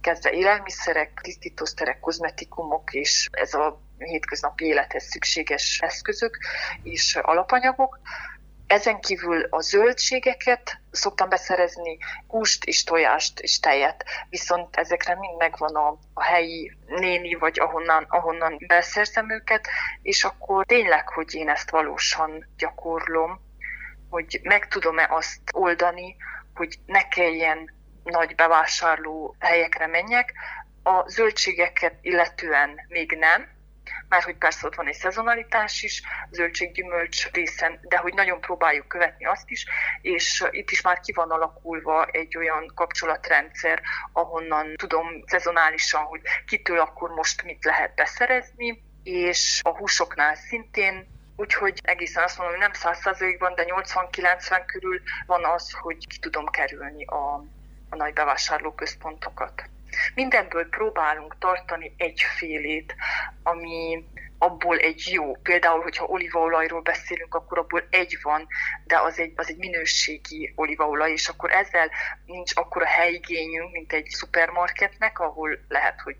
kezdve 0.00 0.30
élelmiszerek, 0.30 1.20
tisztítószerek, 1.22 2.00
kozmetikumok, 2.00 2.92
és 2.92 3.28
ez 3.32 3.54
a 3.54 3.80
hétköznapi 3.98 4.64
élethez 4.64 5.04
szükséges 5.04 5.80
eszközök 5.80 6.38
és 6.82 7.16
alapanyagok. 7.16 8.00
Ezen 8.66 9.00
kívül 9.00 9.46
a 9.50 9.60
zöldségeket 9.60 10.80
szoktam 10.90 11.28
beszerezni, 11.28 11.98
húst 12.26 12.64
és 12.64 12.84
tojást 12.84 13.40
és 13.40 13.60
tejet, 13.60 14.04
viszont 14.28 14.76
ezekre 14.76 15.16
mind 15.18 15.36
megvan 15.38 15.74
a, 15.74 15.98
a 16.14 16.22
helyi 16.22 16.76
néni, 16.86 17.34
vagy 17.34 17.60
ahonnan, 17.60 18.06
ahonnan 18.08 18.56
beszerzem 18.66 19.30
őket, 19.30 19.68
és 20.02 20.24
akkor 20.24 20.66
tényleg, 20.66 21.08
hogy 21.08 21.34
én 21.34 21.48
ezt 21.48 21.70
valósan 21.70 22.46
gyakorlom, 22.56 23.50
hogy 24.12 24.40
meg 24.42 24.68
tudom-e 24.68 25.06
azt 25.10 25.40
oldani, 25.52 26.16
hogy 26.54 26.78
ne 26.86 27.08
kelljen 27.08 27.74
nagy 28.04 28.34
bevásárló 28.34 29.36
helyekre 29.38 29.86
menjek. 29.86 30.32
A 30.82 31.08
zöldségeket 31.08 31.94
illetően 32.00 32.80
még 32.88 33.16
nem, 33.18 33.48
már 34.08 34.22
hogy 34.22 34.36
persze 34.36 34.66
ott 34.66 34.74
van 34.74 34.86
egy 34.86 34.94
szezonalitás 34.94 35.82
is, 35.82 36.02
zöldséggyümölcs 36.30 37.30
részen, 37.30 37.78
de 37.82 37.96
hogy 37.96 38.14
nagyon 38.14 38.40
próbáljuk 38.40 38.88
követni 38.88 39.24
azt 39.24 39.50
is, 39.50 39.66
és 40.00 40.44
itt 40.50 40.70
is 40.70 40.80
már 40.80 41.00
ki 41.00 41.12
van 41.12 41.30
alakulva 41.30 42.06
egy 42.10 42.36
olyan 42.36 42.72
kapcsolatrendszer, 42.74 43.82
ahonnan 44.12 44.74
tudom 44.76 45.06
szezonálisan, 45.26 46.02
hogy 46.02 46.20
kitől 46.46 46.78
akkor 46.78 47.10
most 47.10 47.42
mit 47.42 47.64
lehet 47.64 47.94
beszerezni, 47.94 48.82
és 49.02 49.60
a 49.62 49.76
húsoknál 49.76 50.34
szintén 50.34 51.20
Úgyhogy 51.42 51.80
egészen 51.82 52.22
azt 52.22 52.38
mondom, 52.38 52.56
hogy 52.56 52.68
nem 52.68 52.92
100%-ban, 52.94 53.54
de 53.54 53.64
80-90 53.66 54.62
körül 54.66 55.00
van 55.26 55.44
az, 55.44 55.72
hogy 55.72 56.06
ki 56.06 56.18
tudom 56.18 56.46
kerülni 56.46 57.04
a, 57.04 57.34
a 57.90 57.96
nagy 57.96 58.12
bevásárlóközpontokat. 58.12 59.62
Mindenből 60.14 60.68
próbálunk 60.68 61.38
tartani 61.38 61.94
egyfélét, 61.96 62.94
ami 63.42 64.04
abból 64.38 64.76
egy 64.76 65.08
jó. 65.12 65.36
Például, 65.36 65.82
hogyha 65.82 66.04
olívaolajról 66.04 66.80
beszélünk, 66.80 67.34
akkor 67.34 67.58
abból 67.58 67.86
egy 67.90 68.18
van, 68.22 68.46
de 68.84 68.98
az 68.98 69.18
egy, 69.18 69.32
az 69.36 69.48
egy 69.48 69.58
minőségi 69.58 70.52
olívaolaj, 70.56 71.10
és 71.10 71.28
akkor 71.28 71.50
ezzel 71.50 71.90
nincs 72.26 72.52
akkora 72.54 72.86
helyigényünk, 72.86 73.72
mint 73.72 73.92
egy 73.92 74.06
szupermarketnek, 74.06 75.18
ahol 75.18 75.58
lehet, 75.68 76.00
hogy 76.00 76.16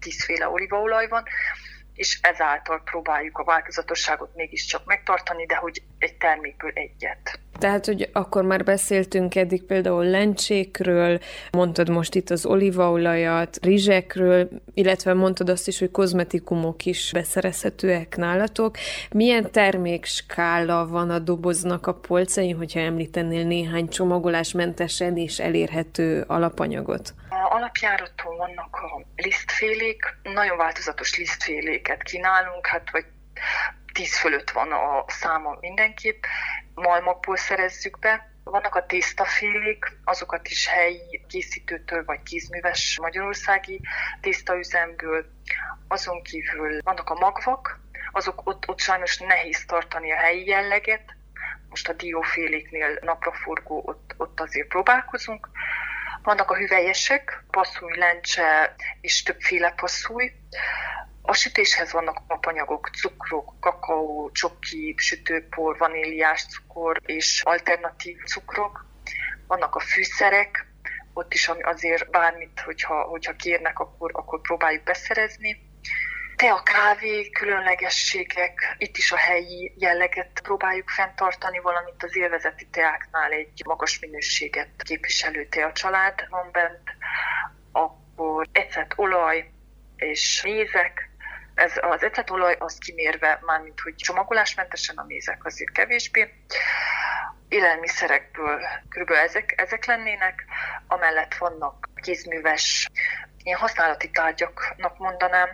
tízféle 0.00 0.48
olívaolaj 0.48 1.08
van, 1.08 1.24
és 1.94 2.18
ezáltal 2.22 2.82
próbáljuk 2.84 3.38
a 3.38 3.44
változatosságot 3.44 4.30
mégiscsak 4.34 4.84
megtartani, 4.84 5.46
de 5.46 5.56
hogy 5.56 5.82
egy 5.98 6.14
termékből 6.14 6.72
egyet. 6.74 7.40
Tehát, 7.58 7.86
hogy 7.86 8.08
akkor 8.12 8.42
már 8.42 8.64
beszéltünk 8.64 9.34
eddig 9.34 9.62
például 9.62 10.04
lencsékről, 10.04 11.20
mondtad 11.52 11.88
most 11.88 12.14
itt 12.14 12.30
az 12.30 12.46
olívaolajat, 12.46 13.58
rizsekről, 13.62 14.48
illetve 14.74 15.14
mondtad 15.14 15.48
azt 15.48 15.68
is, 15.68 15.78
hogy 15.78 15.90
kozmetikumok 15.90 16.86
is 16.86 17.10
beszerezhetőek 17.12 18.16
nálatok. 18.16 18.76
Milyen 19.10 19.50
termékskála 19.50 20.86
van 20.86 21.10
a 21.10 21.18
doboznak 21.18 21.86
a 21.86 21.94
polcain, 21.94 22.56
hogyha 22.56 22.80
említenél 22.80 23.44
néhány 23.44 23.88
csomagolásmentesen 23.88 25.16
és 25.16 25.38
elérhető 25.38 26.24
alapanyagot? 26.26 27.14
Alapjáraton 27.44 28.36
vannak 28.36 28.76
a 28.76 29.06
lisztfélék, 29.16 30.16
nagyon 30.22 30.56
változatos 30.56 31.16
lisztféléket 31.16 32.02
kínálunk, 32.02 32.66
hát 32.66 32.90
vagy 32.90 33.04
10 33.92 34.18
fölött 34.18 34.50
van 34.50 34.72
a 34.72 35.04
száma 35.06 35.56
mindenképp, 35.60 36.24
malmokból 36.74 37.36
szerezzük 37.36 37.98
be. 37.98 38.28
Vannak 38.44 38.74
a 38.74 38.86
tésztafélék, 38.86 39.84
azokat 40.04 40.48
is 40.48 40.66
helyi 40.66 41.24
készítőtől 41.28 42.04
vagy 42.04 42.22
kézműves 42.22 42.98
magyarországi 43.00 43.80
tésztaüzemből. 44.20 45.24
Azon 45.88 46.22
kívül 46.22 46.80
vannak 46.82 47.10
a 47.10 47.18
magvak, 47.18 47.80
azok 48.12 48.46
ott, 48.46 48.68
ott 48.68 48.80
sajnos 48.80 49.18
nehéz 49.18 49.64
tartani 49.64 50.12
a 50.12 50.16
helyi 50.16 50.46
jelleget, 50.46 51.14
most 51.68 51.88
a 51.88 51.92
dióféléknél 51.92 52.98
napraforgó, 53.00 53.82
ott, 53.86 54.14
ott 54.16 54.40
azért 54.40 54.68
próbálkozunk. 54.68 55.48
Vannak 56.22 56.50
a 56.50 56.56
hüvelyesek, 56.56 57.44
passzúj, 57.50 57.96
lencse 57.96 58.74
és 59.00 59.22
többféle 59.22 59.70
passzúj. 59.70 60.32
A 61.22 61.32
sütéshez 61.32 61.92
vannak 61.92 62.22
apanyagok, 62.26 62.88
cukrok, 62.88 63.60
kakaó, 63.60 64.30
csoki, 64.32 64.94
sütőpor, 64.98 65.78
vaníliás 65.78 66.46
cukor 66.46 67.00
és 67.06 67.42
alternatív 67.44 68.16
cukrok. 68.24 68.86
Vannak 69.46 69.74
a 69.74 69.80
fűszerek, 69.80 70.66
ott 71.12 71.34
is 71.34 71.48
azért 71.48 72.10
bármit, 72.10 72.60
hogyha, 72.60 73.02
hogyha 73.02 73.36
kérnek, 73.36 73.78
akkor, 73.78 74.10
akkor 74.14 74.40
próbáljuk 74.40 74.82
beszerezni 74.82 75.69
te 76.40 76.52
a 76.52 76.62
kávé, 76.62 77.30
különlegességek, 77.30 78.74
itt 78.78 78.96
is 78.96 79.12
a 79.12 79.16
helyi 79.16 79.74
jelleget 79.78 80.40
próbáljuk 80.42 80.88
fenntartani, 80.88 81.58
valamint 81.58 82.02
az 82.02 82.16
élvezeti 82.16 82.66
teáknál 82.66 83.30
egy 83.30 83.62
magas 83.64 83.98
minőséget 83.98 84.68
képviselő 84.82 85.46
tea 85.46 85.72
család 85.72 86.26
van 86.28 86.48
bent, 86.52 86.90
akkor 87.72 88.46
ecet 88.52 88.92
olaj 88.96 89.50
és 89.96 90.42
mézek, 90.42 91.10
ez 91.54 91.72
az 91.80 92.02
ecetolaj 92.02 92.56
az 92.58 92.78
kimérve, 92.78 93.40
mármint 93.42 93.80
hogy 93.80 93.94
csomagolásmentesen, 93.94 94.96
a 94.96 95.04
mézek 95.06 95.44
azért 95.44 95.72
kevésbé. 95.72 96.34
Élelmiszerekből 97.48 98.60
kb. 98.88 99.10
ezek, 99.10 99.54
ezek 99.56 99.84
lennének, 99.84 100.44
amellett 100.86 101.34
vannak 101.34 101.88
kézműves 101.94 102.88
ilyen 103.42 103.58
használati 103.58 104.10
tárgyaknak 104.10 104.98
mondanám, 104.98 105.48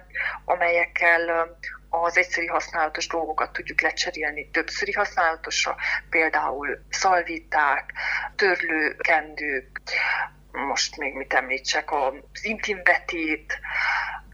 amelyekkel 0.45 1.57
az 1.89 2.17
egyszeri 2.17 2.47
használatos 2.47 3.07
dolgokat 3.07 3.53
tudjuk 3.53 3.81
lecserélni. 3.81 4.51
Többszöri 4.51 4.93
használatosra, 4.93 5.77
például 6.11 6.79
szalviták, 6.91 7.93
törlőkendők, 8.37 9.81
most 10.53 10.97
még 10.97 11.15
mit 11.15 11.33
említsek, 11.33 11.93
az 11.93 12.45
intimbetét, 12.45 13.59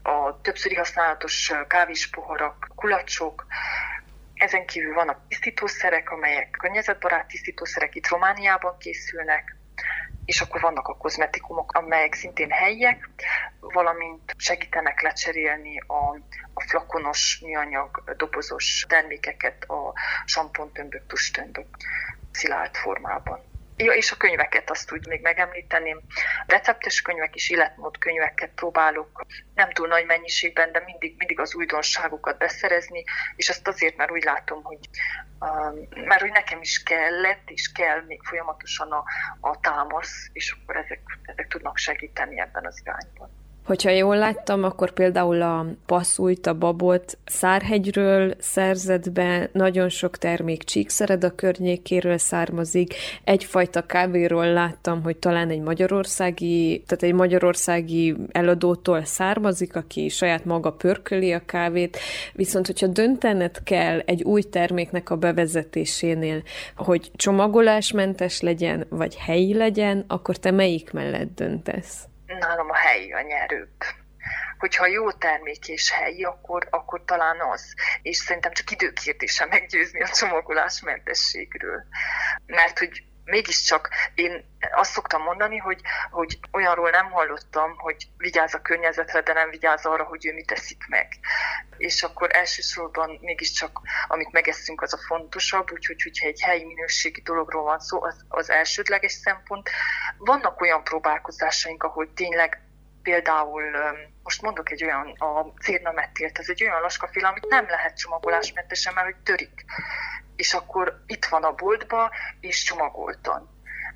a 0.03 0.41
többszöri 0.41 0.75
használatos 0.75 1.51
kávéspoharak, 1.67 2.67
kulacsok, 2.75 3.45
Ezen 4.33 4.65
kívül 4.65 4.93
vannak 4.93 5.27
tisztítószerek, 5.27 6.09
amelyek 6.09 6.49
környezetbarát 6.49 7.27
tisztítószerek 7.27 7.95
itt 7.95 8.07
Romániában 8.07 8.77
készülnek, 8.77 9.55
és 10.25 10.41
akkor 10.41 10.61
vannak 10.61 10.87
a 10.87 10.97
kozmetikumok, 10.97 11.71
amelyek 11.71 12.13
szintén 12.13 12.51
helyiek, 12.51 13.09
valamint 13.59 14.33
segítenek 14.37 15.01
lecserélni 15.01 15.79
a, 15.79 16.15
a 16.53 16.61
flakonos, 16.67 17.39
műanyag, 17.43 18.13
dobozos 18.17 18.85
termékeket 18.89 19.63
a 19.63 19.93
sampontömbök, 20.25 21.05
tustömbök 21.07 21.67
szilárd 22.31 22.75
formában. 22.75 23.52
Ja, 23.77 23.91
és 23.91 24.11
a 24.11 24.17
könyveket 24.17 24.69
azt 24.69 24.91
úgy 24.91 25.07
még 25.07 25.21
megemlíteném. 25.21 26.01
Receptes 26.45 27.01
könyvek 27.01 27.35
és 27.35 27.49
életmód 27.49 27.97
könyveket 27.97 28.51
próbálok 28.55 29.25
nem 29.55 29.71
túl 29.71 29.87
nagy 29.87 30.05
mennyiségben, 30.05 30.71
de 30.71 30.83
mindig, 30.85 31.15
mindig 31.17 31.39
az 31.39 31.55
újdonságokat 31.55 32.37
beszerezni, 32.37 33.03
és 33.35 33.49
ezt 33.49 33.67
azért, 33.67 33.95
mert 33.95 34.11
úgy 34.11 34.23
látom, 34.23 34.63
hogy, 34.63 34.89
uh, 35.39 36.05
mert 36.05 36.21
hogy 36.21 36.31
nekem 36.31 36.61
is 36.61 36.83
kellett, 36.83 37.49
és 37.49 37.71
kell 37.71 38.01
még 38.01 38.21
folyamatosan 38.23 38.91
a, 38.91 39.03
a 39.39 39.59
támasz, 39.59 40.29
és 40.33 40.51
akkor 40.51 40.75
ezek, 40.75 41.01
ezek 41.23 41.47
tudnak 41.47 41.77
segíteni 41.77 42.39
ebben 42.39 42.65
az 42.65 42.81
irányban. 42.83 43.42
Hogyha 43.65 43.89
jól 43.89 44.17
láttam, 44.17 44.63
akkor 44.63 44.91
például 44.91 45.41
a 45.41 45.65
passzújt, 45.85 46.47
a 46.47 46.57
babot 46.57 47.17
Szárhegyről 47.25 48.33
szerzett 48.39 49.11
be, 49.11 49.49
nagyon 49.53 49.89
sok 49.89 50.17
termék 50.17 50.63
Csíkszered 50.63 51.23
a 51.23 51.35
környékéről 51.35 52.17
származik, 52.17 52.93
egyfajta 53.23 53.85
kávéról 53.85 54.53
láttam, 54.53 55.03
hogy 55.03 55.17
talán 55.17 55.49
egy 55.49 55.61
magyarországi, 55.61 56.83
tehát 56.87 57.03
egy 57.03 57.13
magyarországi 57.13 58.15
eladótól 58.31 59.03
származik, 59.03 59.75
aki 59.75 60.09
saját 60.09 60.45
maga 60.45 60.71
pörköli 60.71 61.31
a 61.31 61.45
kávét, 61.45 61.97
viszont 62.33 62.65
hogyha 62.65 62.87
döntened 62.87 63.63
kell 63.63 63.99
egy 63.99 64.23
új 64.23 64.41
terméknek 64.41 65.09
a 65.09 65.17
bevezetésénél, 65.17 66.43
hogy 66.75 67.11
csomagolásmentes 67.15 68.41
legyen, 68.41 68.85
vagy 68.89 69.15
helyi 69.15 69.53
legyen, 69.53 70.03
akkor 70.07 70.37
te 70.37 70.51
melyik 70.51 70.91
mellett 70.91 71.35
döntesz? 71.35 72.07
Nálam 72.37 72.69
a 72.69 72.75
helyi 72.75 73.13
a 73.13 73.21
nyerőbb. 73.21 73.83
Hogyha 74.57 74.87
jó 74.87 75.11
termék 75.11 75.67
és 75.67 75.91
helyi, 75.91 76.23
akkor, 76.23 76.67
akkor 76.69 77.03
talán 77.05 77.41
az. 77.51 77.73
És 78.01 78.17
szerintem 78.17 78.51
csak 78.51 78.71
időkérdése 78.71 79.45
meggyőzni 79.45 80.01
a 80.01 80.07
csomagolásmentességről. 80.07 81.83
Mert 82.45 82.79
hogy 82.79 83.03
mégiscsak 83.25 83.89
én 84.15 84.45
azt 84.71 84.91
szoktam 84.91 85.21
mondani, 85.21 85.57
hogy, 85.57 85.81
hogy 86.11 86.39
olyanról 86.51 86.89
nem 86.89 87.11
hallottam, 87.11 87.77
hogy 87.77 88.07
vigyáz 88.17 88.53
a 88.53 88.61
környezetre, 88.61 89.21
de 89.21 89.33
nem 89.33 89.49
vigyáz 89.49 89.85
arra, 89.85 90.03
hogy 90.03 90.25
ő 90.25 90.33
mit 90.33 90.47
teszik 90.47 90.85
meg. 90.87 91.07
És 91.77 92.03
akkor 92.03 92.29
elsősorban 92.33 93.17
mégiscsak, 93.21 93.79
amit 94.07 94.31
megeszünk, 94.31 94.81
az 94.81 94.93
a 94.93 94.97
fontosabb, 94.97 95.71
úgyhogy 95.71 96.01
hogyha 96.01 96.27
egy 96.27 96.41
helyi 96.41 96.63
minőségi 96.65 97.21
dologról 97.21 97.63
van 97.63 97.79
szó, 97.79 98.03
az, 98.03 98.25
az 98.27 98.49
elsődleges 98.49 99.11
szempont. 99.11 99.69
Vannak 100.17 100.61
olyan 100.61 100.83
próbálkozásaink, 100.83 101.83
ahol 101.83 102.13
tényleg 102.13 102.61
például 103.03 103.63
most 104.23 104.41
mondok 104.41 104.71
egy 104.71 104.83
olyan, 104.83 105.15
a 105.17 105.53
cérnamettilt, 105.61 106.39
ez 106.39 106.49
egy 106.49 106.63
olyan 106.63 106.81
laskaféle, 106.81 107.27
amit 107.27 107.47
nem 107.49 107.65
lehet 107.67 107.97
csomagolásmentesen, 107.97 108.93
mert 108.93 109.05
hogy 109.05 109.23
törik 109.23 109.65
és 110.35 110.53
akkor 110.53 111.03
itt 111.05 111.25
van 111.25 111.43
a 111.43 111.51
boltba, 111.51 112.11
és 112.39 112.63
csomagoltan. 112.63 113.49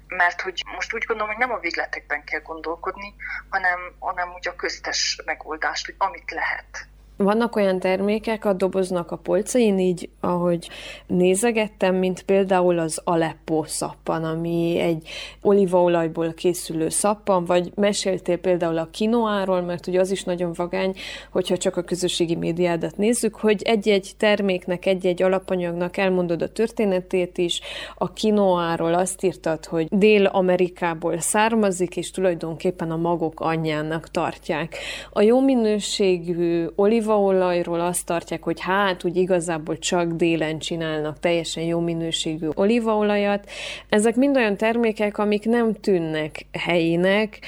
Mert 0.08 0.41
hogy 0.41 0.63
most 0.72 0.94
úgy 0.94 1.03
gondolom, 1.03 1.36
hogy 1.36 1.48
nem 1.48 1.56
a 1.56 1.60
végletekben 1.60 2.24
kell 2.24 2.41
gondolkodni, 2.41 3.15
hanem, 3.50 3.79
hanem 4.00 4.34
úgy 4.34 4.48
a 4.48 4.56
köztes 4.56 5.22
megoldást, 5.25 5.86
hogy 5.86 5.96
amit 5.98 6.32
lehet. 6.32 6.88
Vannak 7.18 7.56
olyan 7.56 7.80
termékek 7.80 8.46
a 8.46 8.54
doboznak 8.54 9.12
a 9.12 9.16
polcain, 9.16 9.80
így 9.80 10.10
ahogy 10.20 10.70
nézegettem, 11.08 11.96
mint 11.96 12.22
például 12.22 12.80
az 12.80 13.02
Aleppo 13.04 13.64
szappan, 13.66 14.24
ami 14.24 14.80
egy 14.80 15.08
olívaolajból 15.42 16.34
készülő 16.34 16.90
szappan, 16.90 17.46
vagy 17.46 17.72
meséltél 17.76 18.38
például 18.38 18.78
a 18.78 18.90
kinoáról, 18.92 19.62
mert 19.62 19.88
ugye 19.88 20.00
az 20.00 20.12
is 20.12 20.24
nagyon 20.24 20.52
vagány, 20.56 20.96
hogyha 21.32 21.58
csak 21.58 21.78
a 21.78 21.82
közösségi 21.82 22.36
médiádat 22.36 22.98
nézzük, 22.98 23.36
hogy 23.36 23.62
egy-egy 23.62 24.12
terméknek, 24.18 24.86
egy-egy 24.86 25.24
alapanyagnak 25.24 25.98
elmondod 25.98 26.42
a 26.42 26.51
történetét 26.51 27.38
is, 27.38 27.62
a 27.96 28.14
kinoáról 28.14 28.94
azt 28.94 29.24
írtad, 29.24 29.66
hogy 29.66 29.88
Dél-Amerikából 29.90 31.20
származik, 31.20 31.98
és 31.98 32.12
tulajdonképpen 32.12 32.92
a 32.92 32.98
magok 32.98 33.40
anyjának 33.40 34.12
tartják. 34.12 34.77
A 35.12 35.22
jó 35.22 35.42
minőségű 35.42 36.66
olív 36.75 37.06
olívaolajról 37.07 37.79
azt 37.79 38.05
tartják, 38.05 38.43
hogy 38.43 38.61
hát 38.61 39.03
úgy 39.03 39.15
igazából 39.15 39.77
csak 39.77 40.11
délen 40.11 40.59
csinálnak 40.59 41.20
teljesen 41.20 41.63
jó 41.63 41.79
minőségű 41.79 42.48
olívaolajat. 42.53 43.50
Ezek 43.89 44.15
mind 44.15 44.35
olyan 44.35 44.57
termékek, 44.57 45.17
amik 45.17 45.46
nem 45.46 45.74
tűnnek 45.74 46.46
helyinek, 46.51 47.39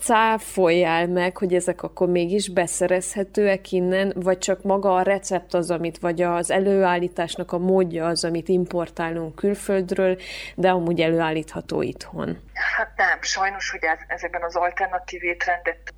cáfoljál 0.00 1.06
meg, 1.06 1.36
hogy 1.36 1.54
ezek 1.54 1.82
akkor 1.82 2.08
mégis 2.08 2.48
beszerezhetőek 2.48 3.72
innen, 3.72 4.12
vagy 4.16 4.38
csak 4.38 4.62
maga 4.62 4.94
a 4.94 5.02
recept 5.02 5.54
az, 5.54 5.70
amit, 5.70 5.98
vagy 5.98 6.22
az 6.22 6.50
előállításnak 6.50 7.52
a 7.52 7.58
módja 7.58 8.06
az, 8.06 8.24
amit 8.24 8.48
importálunk 8.48 9.34
külföldről, 9.34 10.18
de 10.54 10.70
amúgy 10.70 11.00
előállítható 11.00 11.82
itthon. 11.82 12.38
Hát 12.76 12.92
nem, 12.96 13.18
sajnos, 13.20 13.70
hogy 13.70 13.80
ez, 13.82 13.98
ezekben 14.08 14.42
az 14.42 14.56
alternatív 14.56 15.22
étrendet 15.22 15.92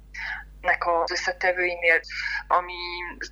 nek 0.67 0.87
az 0.87 1.11
összetevőinél, 1.11 2.01
ami 2.49 2.75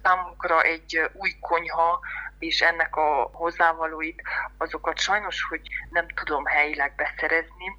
számunkra 0.02 0.62
egy 0.62 1.10
új 1.12 1.36
konyha, 1.40 2.00
és 2.38 2.60
ennek 2.60 2.96
a 2.96 3.30
hozzávalóit, 3.32 4.22
azokat 4.58 4.98
sajnos, 4.98 5.42
hogy 5.42 5.60
nem 5.90 6.06
tudom 6.08 6.44
helyileg 6.44 6.94
beszerezni, 6.94 7.78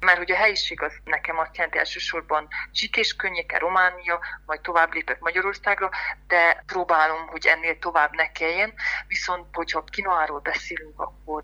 mert 0.00 0.18
hogy 0.18 0.30
a 0.30 0.36
helyiség 0.36 0.82
az 0.82 0.92
nekem 1.04 1.38
azt 1.38 1.56
jelenti 1.56 1.78
elsősorban 1.78 2.48
Csík 2.72 2.96
és 2.96 3.16
Könnyéke, 3.16 3.58
Románia, 3.58 4.20
majd 4.46 4.60
tovább 4.60 4.92
lépek 4.92 5.20
Magyarországra, 5.20 5.90
de 6.26 6.62
próbálom, 6.66 7.26
hogy 7.26 7.46
ennél 7.46 7.78
tovább 7.78 8.14
ne 8.14 8.32
kelljen, 8.32 8.74
viszont 9.06 9.46
hogyha 9.54 9.84
kinoáról 9.84 10.40
beszélünk, 10.40 11.00
akkor 11.00 11.42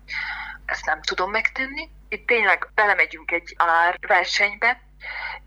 ezt 0.65 0.85
nem 0.85 1.01
tudom 1.01 1.31
megtenni. 1.31 1.89
Itt 2.09 2.27
tényleg 2.27 2.67
belemegyünk 2.73 3.31
egy 3.31 3.55
árversenybe, 3.57 4.86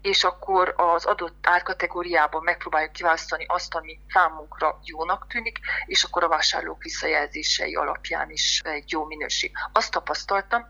és 0.00 0.24
akkor 0.24 0.74
az 0.76 1.04
adott 1.04 1.46
árkategóriában 1.46 2.42
megpróbáljuk 2.42 2.92
kiválasztani 2.92 3.44
azt, 3.48 3.74
ami 3.74 4.00
számunkra 4.08 4.80
jónak 4.82 5.26
tűnik, 5.28 5.58
és 5.86 6.02
akkor 6.02 6.24
a 6.24 6.28
vásárlók 6.28 6.82
visszajelzései 6.82 7.74
alapján 7.74 8.30
is 8.30 8.60
egy 8.64 8.90
jó 8.90 9.04
minőség. 9.04 9.52
Azt 9.72 9.90
tapasztaltam, 9.90 10.66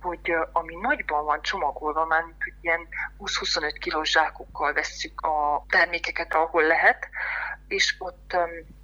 hogy 0.00 0.34
ami 0.52 0.74
nagyban 0.80 1.24
van 1.24 1.42
csomagolva, 1.42 2.04
már 2.04 2.24
ilyen 2.60 2.88
20-25 3.18 3.76
kilós 3.80 4.10
zsákokkal 4.10 4.72
vesszük 4.72 5.20
a 5.20 5.64
termékeket, 5.68 6.34
ahol 6.34 6.62
lehet, 6.62 7.08
és 7.68 7.94
ott 7.98 8.36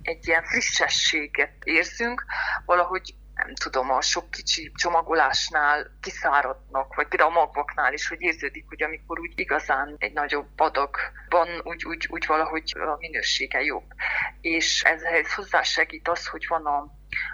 egy 0.03 0.29
ilyen 0.29 0.45
frissességet 0.45 1.53
érzünk, 1.65 2.25
valahogy 2.65 3.15
nem 3.45 3.55
tudom, 3.55 3.91
a 3.91 4.01
sok 4.01 4.31
kicsi 4.31 4.73
csomagolásnál 4.75 5.97
kiszáradnak, 6.01 6.95
vagy 6.95 7.09
például 7.09 7.31
a 7.31 7.41
magvaknál 7.41 7.93
is, 7.93 8.09
hogy 8.09 8.21
érződik, 8.21 8.65
hogy 8.69 8.83
amikor 8.83 9.21
úgy 9.21 9.33
igazán 9.35 9.97
egy 9.99 10.13
nagyobb 10.13 10.61
adagban 10.61 11.49
úgy, 11.63 11.85
úgy, 11.85 12.07
úgy 12.11 12.27
valahogy 12.27 12.73
a 12.77 12.97
minősége 12.99 13.61
jobb. 13.61 13.87
És 14.41 14.83
ez 14.83 15.33
hozzásegít 15.35 16.09
az, 16.09 16.27
hogy 16.27 16.47
van 16.49 16.67
a, 16.67 16.93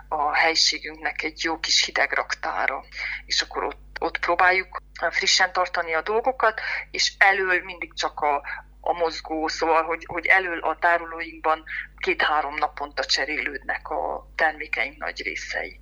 a 0.08 0.34
helységünknek 0.34 1.22
egy 1.22 1.44
jó 1.44 1.58
kis 1.58 1.84
hideg 1.84 2.12
raktára, 2.12 2.84
és 3.26 3.42
akkor 3.42 3.64
ott 3.64 3.84
ott 3.98 4.18
próbáljuk 4.18 4.82
frissen 5.10 5.52
tartani 5.52 5.94
a 5.94 6.02
dolgokat, 6.02 6.60
és 6.90 7.14
elől 7.18 7.62
mindig 7.64 7.94
csak 7.94 8.20
a, 8.20 8.42
a 8.86 8.92
mozgó, 8.92 9.48
szóval, 9.48 9.82
hogy, 9.82 10.04
hogy 10.06 10.26
elől 10.26 10.58
a 10.58 10.76
tárolóinkban 10.80 11.64
két-három 11.96 12.54
naponta 12.54 13.04
cserélődnek 13.04 13.88
a 13.88 14.28
termékeink 14.34 14.96
nagy 14.98 15.22
részei. 15.22 15.80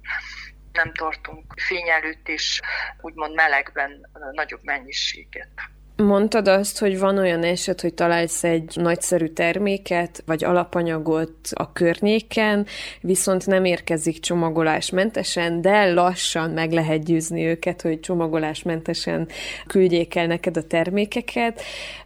Nem 0.72 0.92
tartunk 0.92 1.54
fény 1.56 1.88
előtt 1.88 2.28
és 2.28 2.60
úgymond 3.00 3.34
melegben 3.34 4.10
nagyobb 4.32 4.62
mennyiséget. 4.62 5.50
Mondtad 5.96 6.48
azt, 6.48 6.78
hogy 6.78 6.98
van 6.98 7.18
olyan 7.18 7.42
eset, 7.42 7.80
hogy 7.80 7.94
találsz 7.94 8.44
egy 8.44 8.72
nagyszerű 8.74 9.26
terméket, 9.26 10.22
vagy 10.26 10.44
alapanyagot 10.44 11.48
a 11.50 11.72
környéken, 11.72 12.66
viszont 13.00 13.46
nem 13.46 13.64
érkezik 13.64 14.20
csomagolásmentesen, 14.20 15.60
de 15.60 15.92
lassan 15.92 16.50
meg 16.50 16.72
lehet 16.72 17.04
győzni 17.04 17.46
őket, 17.46 17.82
hogy 17.82 18.00
csomagolásmentesen 18.00 19.28
küldjék 19.66 20.14
el 20.14 20.26
neked 20.26 20.56
a 20.56 20.66
termékeket. 20.66 21.62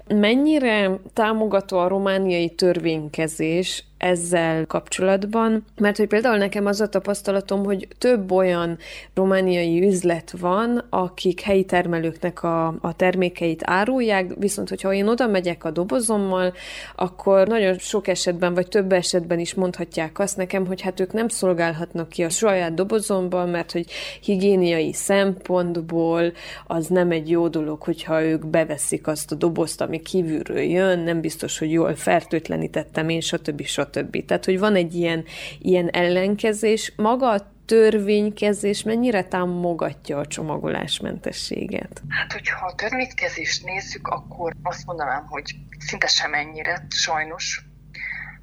Mennyire 0.08 0.98
támogató 1.12 1.78
a 1.78 1.88
romániai 1.88 2.50
törvénykezés 2.50 3.88
ezzel 3.98 4.66
kapcsolatban, 4.66 5.64
mert 5.76 5.96
hogy 5.96 6.06
például 6.06 6.36
nekem 6.36 6.66
az 6.66 6.80
a 6.80 6.88
tapasztalatom, 6.88 7.64
hogy 7.64 7.88
több 7.98 8.32
olyan 8.32 8.78
romániai 9.14 9.86
üzlet 9.86 10.34
van, 10.40 10.84
akik 10.90 11.40
helyi 11.40 11.64
termelőknek 11.64 12.42
a, 12.42 12.66
a 12.66 12.96
termékeit 12.96 13.62
árulják, 13.64 14.34
viszont 14.38 14.68
hogyha 14.68 14.92
én 14.92 15.08
oda 15.08 15.26
megyek 15.26 15.64
a 15.64 15.70
dobozommal, 15.70 16.52
akkor 16.96 17.46
nagyon 17.46 17.78
sok 17.78 18.08
esetben, 18.08 18.54
vagy 18.54 18.68
több 18.68 18.92
esetben 18.92 19.38
is 19.38 19.54
mondhatják 19.54 20.18
azt 20.18 20.36
nekem, 20.36 20.66
hogy 20.66 20.80
hát 20.80 21.00
ők 21.00 21.12
nem 21.12 21.28
szolgálhatnak 21.28 22.08
ki 22.08 22.24
a 22.24 22.28
saját 22.28 22.74
dobozomban, 22.74 23.48
mert 23.48 23.72
hogy 23.72 23.90
higiéniai 24.22 24.92
szempontból 24.92 26.32
az 26.66 26.86
nem 26.86 27.10
egy 27.10 27.30
jó 27.30 27.48
dolog, 27.48 27.82
hogyha 27.82 28.22
ők 28.22 28.46
beveszik 28.46 29.06
azt 29.06 29.32
a 29.32 29.34
dobozt, 29.34 29.80
ami 29.98 30.06
kívülről 30.06 30.62
jön, 30.62 30.98
nem 30.98 31.20
biztos, 31.20 31.58
hogy 31.58 31.72
jól 31.72 31.94
fertőtlenítettem 31.94 33.08
én, 33.08 33.20
stb. 33.20 33.62
stb. 33.64 34.24
Tehát, 34.24 34.44
hogy 34.44 34.58
van 34.58 34.74
egy 34.74 34.94
ilyen, 34.94 35.24
ilyen 35.58 35.88
ellenkezés. 35.88 36.92
Maga 36.96 37.30
a 37.30 37.52
törvénykezés 37.66 38.82
mennyire 38.82 39.24
támogatja 39.24 40.18
a 40.18 40.26
csomagolásmentességet? 40.26 42.02
Hát, 42.08 42.32
hogyha 42.32 42.66
a 42.66 42.74
törvénykezést 42.74 43.64
nézzük, 43.64 44.08
akkor 44.08 44.52
azt 44.62 44.86
mondanám, 44.86 45.26
hogy 45.26 45.54
szinte 45.78 46.06
sem 46.06 46.34
ennyire, 46.34 46.86
sajnos. 46.88 47.62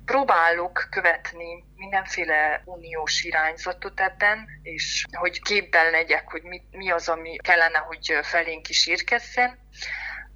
Próbálok 0.05 0.87
követni 0.89 1.63
mindenféle 1.75 2.61
uniós 2.65 3.23
irányzatot 3.23 3.99
ebben, 3.99 4.45
és 4.61 5.05
hogy 5.11 5.41
képben 5.41 5.91
legyek, 5.91 6.31
hogy 6.31 6.41
mi, 6.43 6.61
mi 6.71 6.89
az, 6.89 7.07
ami 7.07 7.35
kellene, 7.35 7.77
hogy 7.77 8.13
felénk 8.21 8.69
is 8.69 8.87
érkezzen. 8.87 9.57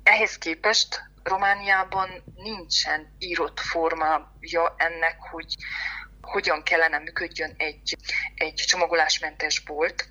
Ehhez 0.10 0.38
képest 0.38 1.02
Romániában 1.24 2.24
nincsen 2.36 3.16
írott 3.20 3.60
formája 3.60 4.76
ennek, 4.78 5.18
hogy 5.32 5.56
hogyan 6.22 6.64
kellene 6.64 6.98
működjön 6.98 7.54
egy, 7.58 7.98
egy 8.36 8.54
csomagolásmentes 8.54 9.60
bolt. 9.60 10.10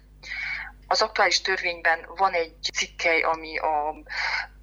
Az 0.86 1.02
aktuális 1.02 1.40
törvényben 1.40 2.06
van 2.16 2.32
egy 2.32 2.54
cikkely, 2.72 3.20
ami 3.20 3.58
a 3.58 3.94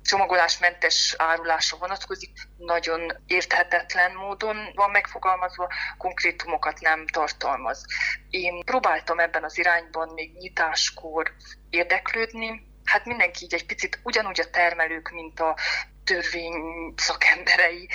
csomagolásmentes 0.01 1.15
árulásra 1.17 1.77
vonatkozik, 1.77 2.31
nagyon 2.57 3.23
érthetetlen 3.25 4.13
módon 4.13 4.71
van 4.73 4.89
megfogalmazva, 4.89 5.69
konkrétumokat 5.97 6.79
nem 6.79 7.07
tartalmaz. 7.07 7.85
Én 8.29 8.63
próbáltam 8.63 9.19
ebben 9.19 9.43
az 9.43 9.57
irányban 9.57 10.09
még 10.13 10.37
nyitáskor 10.37 11.33
érdeklődni, 11.69 12.73
hát 12.85 13.05
mindenki 13.05 13.43
így 13.43 13.53
egy 13.53 13.65
picit 13.65 13.99
ugyanúgy 14.03 14.39
a 14.39 14.49
termelők, 14.49 15.09
mint 15.09 15.39
a 15.39 15.57
törvény 16.03 16.93
szakemberei, 16.95 17.89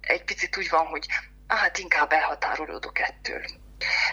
egy 0.00 0.24
picit 0.24 0.56
úgy 0.56 0.68
van, 0.68 0.86
hogy 0.86 1.06
hát 1.46 1.78
inkább 1.78 2.12
elhatárolódok 2.12 2.98
ettől. 2.98 3.44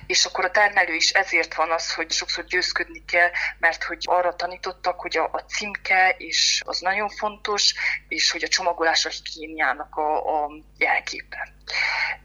És 0.08 0.26
akkor 0.26 0.46
a 0.46 0.52
termelő 0.52 0.94
is 0.94 1.10
ezért 1.10 1.54
van 1.54 1.72
az, 1.72 1.94
hogy 1.94 2.12
sokszor 2.12 2.44
győzködni 2.44 3.06
kell, 3.06 3.30
mert 3.60 3.84
hogy 3.84 4.04
arra 4.06 4.36
tanítottak, 4.36 5.00
hogy 5.00 5.18
a, 5.18 5.30
a 5.32 5.40
címke 5.40 6.16
is 6.18 6.62
az 6.66 6.80
nagyon 6.80 7.10
fontos, 7.10 7.74
és 8.08 8.32
hogy 8.32 8.44
a 8.44 8.48
csomagolás 8.48 9.06
a 9.06 9.10
higiéniának 9.10 9.96
a, 9.96 10.44
a 10.44 10.52
jelképe. 10.78 11.54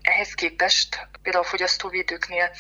Ehhez 0.01 0.35
képest 0.35 1.09
például 1.23 1.45
a 1.45 1.49
fogyasztóvédőknél 1.49 2.51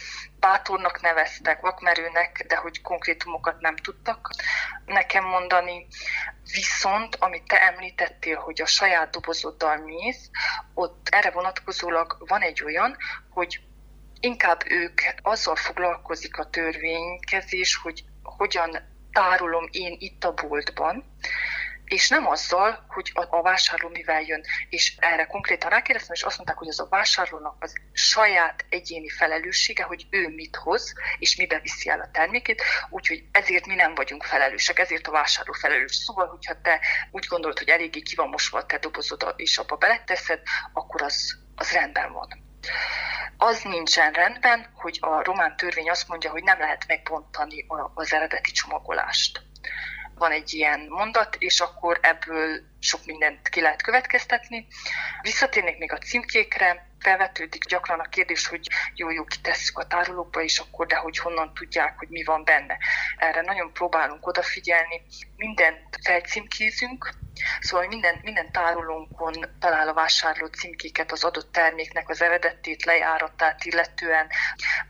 bátornak 0.40 1.00
neveztek, 1.00 1.60
vakmerőnek, 1.60 2.44
de 2.48 2.56
hogy 2.56 2.82
konkrétumokat 2.82 3.60
nem 3.60 3.76
tudtak 3.76 4.30
nekem 4.84 5.24
mondani. 5.24 5.86
Viszont, 6.52 7.16
amit 7.16 7.46
te 7.46 7.60
említettél, 7.62 8.36
hogy 8.36 8.60
a 8.60 8.66
saját 8.66 9.10
dobozoddal 9.10 9.76
mész, 9.76 10.30
ott 10.74 11.08
erre 11.10 11.30
vonatkozólag 11.30 12.16
van 12.28 12.42
egy 12.42 12.62
olyan, 12.64 12.96
hogy 13.30 13.60
inkább 14.20 14.62
ők 14.66 15.00
azzal 15.22 15.56
foglalkozik 15.56 16.38
a 16.38 16.50
törvénykezés, 16.50 17.76
hogy 17.76 18.04
hogyan 18.22 18.94
tárolom 19.12 19.68
én 19.70 19.96
itt 19.98 20.24
a 20.24 20.32
boltban, 20.32 21.16
és 21.86 22.08
nem 22.08 22.26
azzal, 22.26 22.84
hogy 22.88 23.10
a, 23.14 23.36
a 23.36 23.42
vásárló 23.42 23.88
mivel 23.88 24.22
jön. 24.22 24.44
És 24.68 24.94
erre 24.98 25.24
konkrétan 25.24 25.70
rákérdeztem, 25.70 26.14
és 26.14 26.22
azt 26.22 26.36
mondták, 26.36 26.58
hogy 26.58 26.68
az 26.68 26.80
a 26.80 26.86
vásárlónak 26.90 27.56
az 27.58 27.72
saját 27.92 28.64
egyéni 28.68 29.08
felelőssége, 29.08 29.82
hogy 29.82 30.06
ő 30.10 30.28
mit 30.28 30.56
hoz, 30.56 30.92
és 31.18 31.36
mibe 31.36 31.60
viszi 31.60 31.88
el 31.88 32.00
a 32.00 32.10
termékét, 32.12 32.62
úgyhogy 32.90 33.24
ezért 33.32 33.66
mi 33.66 33.74
nem 33.74 33.94
vagyunk 33.94 34.24
felelősek, 34.24 34.78
ezért 34.78 35.06
a 35.06 35.10
vásárló 35.10 35.52
felelős. 35.52 35.94
Szóval, 35.94 36.26
hogyha 36.26 36.60
te 36.60 36.80
úgy 37.10 37.26
gondolod, 37.26 37.58
hogy 37.58 37.68
eléggé 37.68 38.00
ki 38.00 38.14
van 38.14 38.28
mosva 38.28 38.58
a 38.58 38.66
te 38.66 38.78
dobozod, 38.78 39.34
és 39.36 39.58
abba 39.58 39.76
beleteszed, 39.76 40.40
akkor 40.72 41.02
az, 41.02 41.38
az 41.54 41.72
rendben 41.72 42.12
van. 42.12 42.28
Az 43.36 43.62
nincsen 43.62 44.12
rendben, 44.12 44.70
hogy 44.74 44.98
a 45.00 45.22
román 45.22 45.56
törvény 45.56 45.90
azt 45.90 46.08
mondja, 46.08 46.30
hogy 46.30 46.42
nem 46.42 46.58
lehet 46.58 46.84
megbontani 46.86 47.66
az 47.94 48.12
eredeti 48.12 48.50
csomagolást 48.50 49.44
van 50.18 50.32
egy 50.32 50.54
ilyen 50.54 50.86
mondat, 50.88 51.36
és 51.38 51.60
akkor 51.60 51.98
ebből 52.02 52.60
sok 52.80 53.04
mindent 53.04 53.48
ki 53.48 53.60
lehet 53.60 53.82
következtetni. 53.82 54.66
Visszatérnék 55.22 55.78
még 55.78 55.92
a 55.92 55.98
címkékre, 55.98 56.88
felvetődik 57.06 57.64
gyakran 57.64 58.00
a 58.00 58.08
kérdés, 58.08 58.46
hogy 58.46 58.66
jó-jó 58.94 59.24
kitesszük 59.24 59.78
a 59.78 59.86
tárolókba, 59.86 60.42
és 60.42 60.58
akkor 60.58 60.86
de 60.86 60.96
hogy 60.96 61.18
honnan 61.18 61.54
tudják, 61.54 61.98
hogy 61.98 62.08
mi 62.08 62.24
van 62.24 62.44
benne. 62.44 62.78
Erre 63.16 63.40
nagyon 63.40 63.72
próbálunk 63.72 64.26
odafigyelni. 64.26 65.02
Mindent 65.36 65.98
felcímkézünk, 66.02 67.14
szóval 67.60 67.86
minden, 67.86 68.18
minden 68.22 68.52
tárolónkon 68.52 69.34
talál 69.60 69.88
a 69.88 69.94
vásárló 69.94 70.46
címkéket 70.46 71.12
az 71.12 71.24
adott 71.24 71.52
terméknek 71.52 72.08
az 72.08 72.22
eredetét, 72.22 72.84
lejáratát, 72.84 73.64
illetően 73.64 74.26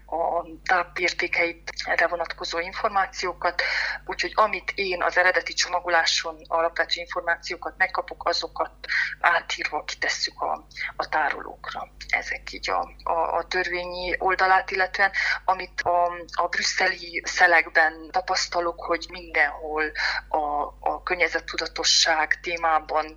a 0.06 0.46
tápértékeit, 0.64 1.72
erre 1.84 2.06
vonatkozó 2.06 2.58
információkat, 2.58 3.62
úgyhogy 4.04 4.32
amit 4.34 4.72
én 4.74 5.02
az 5.02 5.16
eredeti 5.16 5.52
csomagoláson 5.52 6.36
alapvető 6.46 7.00
információkat 7.00 7.74
megkapok, 7.76 8.28
azokat 8.28 8.72
átírva 9.20 9.84
kitesszük 9.84 10.40
a, 10.40 10.66
a 10.96 11.08
tárolókra. 11.08 11.88
Ezek 12.08 12.52
így 12.52 12.70
a, 12.70 13.10
a, 13.10 13.36
a 13.36 13.46
törvényi 13.48 14.14
oldalát, 14.18 14.70
illetően 14.70 15.10
amit 15.44 15.80
a, 15.80 16.04
a 16.32 16.48
brüsszeli 16.48 17.22
szelekben 17.24 18.08
tapasztalok, 18.10 18.84
hogy 18.84 19.06
mindenhol 19.10 19.84
a, 20.28 20.38
a 20.80 21.02
környezettudatosság 21.02 22.40
témában 22.40 23.16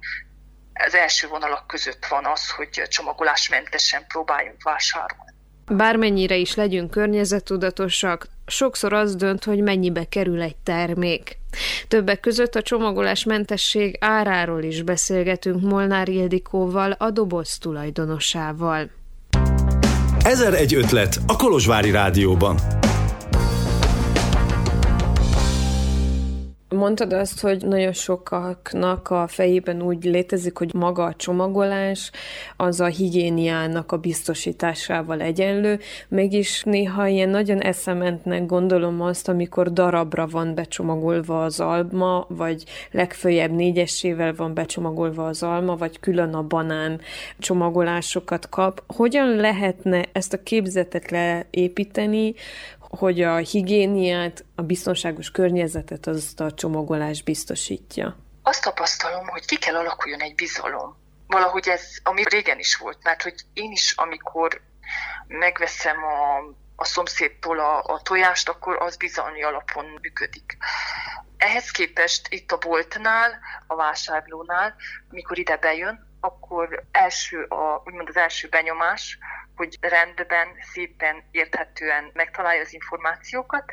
az 0.74 0.96
első 0.96 1.28
vonalak 1.28 1.68
között 1.68 2.06
van 2.06 2.26
az, 2.26 2.50
hogy 2.50 2.70
csomagolásmentesen 2.70 4.08
próbáljunk 4.08 4.64
vásárolni. 4.64 5.34
Bármennyire 5.72 6.36
is 6.36 6.56
legyünk 6.56 6.92
környezettudatosak, 6.92 8.28
sokszor 8.46 8.94
az 8.94 9.16
dönt, 9.16 9.44
hogy 9.44 9.62
mennyibe 9.62 10.06
kerül 10.10 10.42
egy 10.42 10.56
termék. 10.56 11.39
Többek 11.88 12.20
között 12.20 12.56
a 12.56 12.62
csomagolásmentesség 12.62 13.98
áráról 14.00 14.64
is 14.64 14.82
beszélgetünk 14.82 15.62
Molnár 15.62 16.10
Ildikóval, 16.10 16.92
a 16.92 17.10
doboz 17.12 17.58
tulajdonosával. 17.58 18.90
Ezer 20.20 20.54
egy 20.54 20.74
ötlet 20.74 21.20
a 21.28 21.36
Kolozsvári 21.36 21.92
Rádióban. 21.92 22.79
Mondtad 26.76 27.14
azt, 27.14 27.42
hogy 27.42 27.66
nagyon 27.66 27.94
sokaknak 27.94 29.10
a 29.10 29.28
fejében 29.28 29.82
úgy 29.82 30.04
létezik, 30.04 30.58
hogy 30.58 30.74
maga 30.74 31.04
a 31.04 31.14
csomagolás 31.14 32.12
az 32.58 32.80
a 32.80 32.86
higiéniának 32.86 33.92
a 33.92 33.98
biztosításával 33.98 35.22
egyenlő, 35.22 35.80
mégis 36.08 36.64
néha 36.64 37.08
ilyen 37.08 37.30
nagyon 37.30 37.62
eszementnek 37.62 38.46
gondolom 38.46 39.02
azt, 39.02 39.28
amikor 39.28 39.74
darabra 39.74 40.28
van 40.28 40.56
becsomagolva 40.56 41.44
az 41.44 41.60
alma, 41.60 42.26
vagy 42.28 42.64
legfőjebb 42.92 43.52
négyesével 43.52 44.34
van 44.34 44.54
becsomagolva 44.54 45.28
az 45.28 45.44
alma, 45.44 45.76
vagy 45.76 46.00
külön 46.00 46.34
a 46.34 46.44
banán 46.44 47.02
csomagolásokat 47.40 48.50
kap. 48.50 48.84
Hogyan 48.88 49.36
lehetne 49.36 50.06
ezt 50.12 50.34
a 50.34 50.44
képzetet 50.44 51.12
leépíteni, 51.12 52.34
hogy 52.90 53.22
a 53.22 53.36
higiéniát, 53.36 54.46
a 54.56 54.62
biztonságos 54.62 55.32
környezetet 55.32 56.08
az 56.08 56.34
a 56.38 56.54
csomagolás 56.54 57.24
biztosítja? 57.24 58.18
Azt 58.44 58.64
tapasztalom, 58.64 59.28
hogy 59.28 59.46
ki 59.46 59.58
kell 59.58 59.76
alakuljon 59.76 60.22
egy 60.22 60.36
bizalom. 60.36 60.98
Valahogy 61.28 61.68
ez, 61.68 61.84
ami 62.04 62.24
régen 62.30 62.60
is 62.60 62.76
volt, 62.76 62.98
mert 63.04 63.22
hogy 63.22 63.36
én 63.54 63.72
is, 63.72 63.94
amikor 63.96 64.62
megveszem 65.28 65.98
a, 66.04 66.38
a 66.76 66.86
szomszédtól 66.86 67.60
a, 67.60 67.84
a 67.84 68.02
tojást, 68.02 68.50
akkor 68.50 68.78
az 68.82 68.96
bizalmi 68.96 69.44
alapon 69.44 69.86
működik. 70.02 70.58
Ehhez 71.38 71.72
képest 71.72 72.28
itt 72.30 72.52
a 72.52 72.58
boltnál, 72.58 73.40
a 73.68 73.76
vásárlónál, 73.76 74.76
amikor 75.12 75.38
ide 75.38 75.58
bejön, 75.58 76.08
akkor 76.20 76.84
első 76.92 77.44
a, 77.44 77.82
úgymond 77.86 78.10
az 78.10 78.18
első 78.18 78.48
benyomás, 78.48 79.18
hogy 79.60 79.78
rendben, 79.82 80.48
szépen, 80.72 81.24
érthetően 81.32 82.12
megtalálja 82.14 82.62
az 82.62 82.74
információkat, 82.74 83.72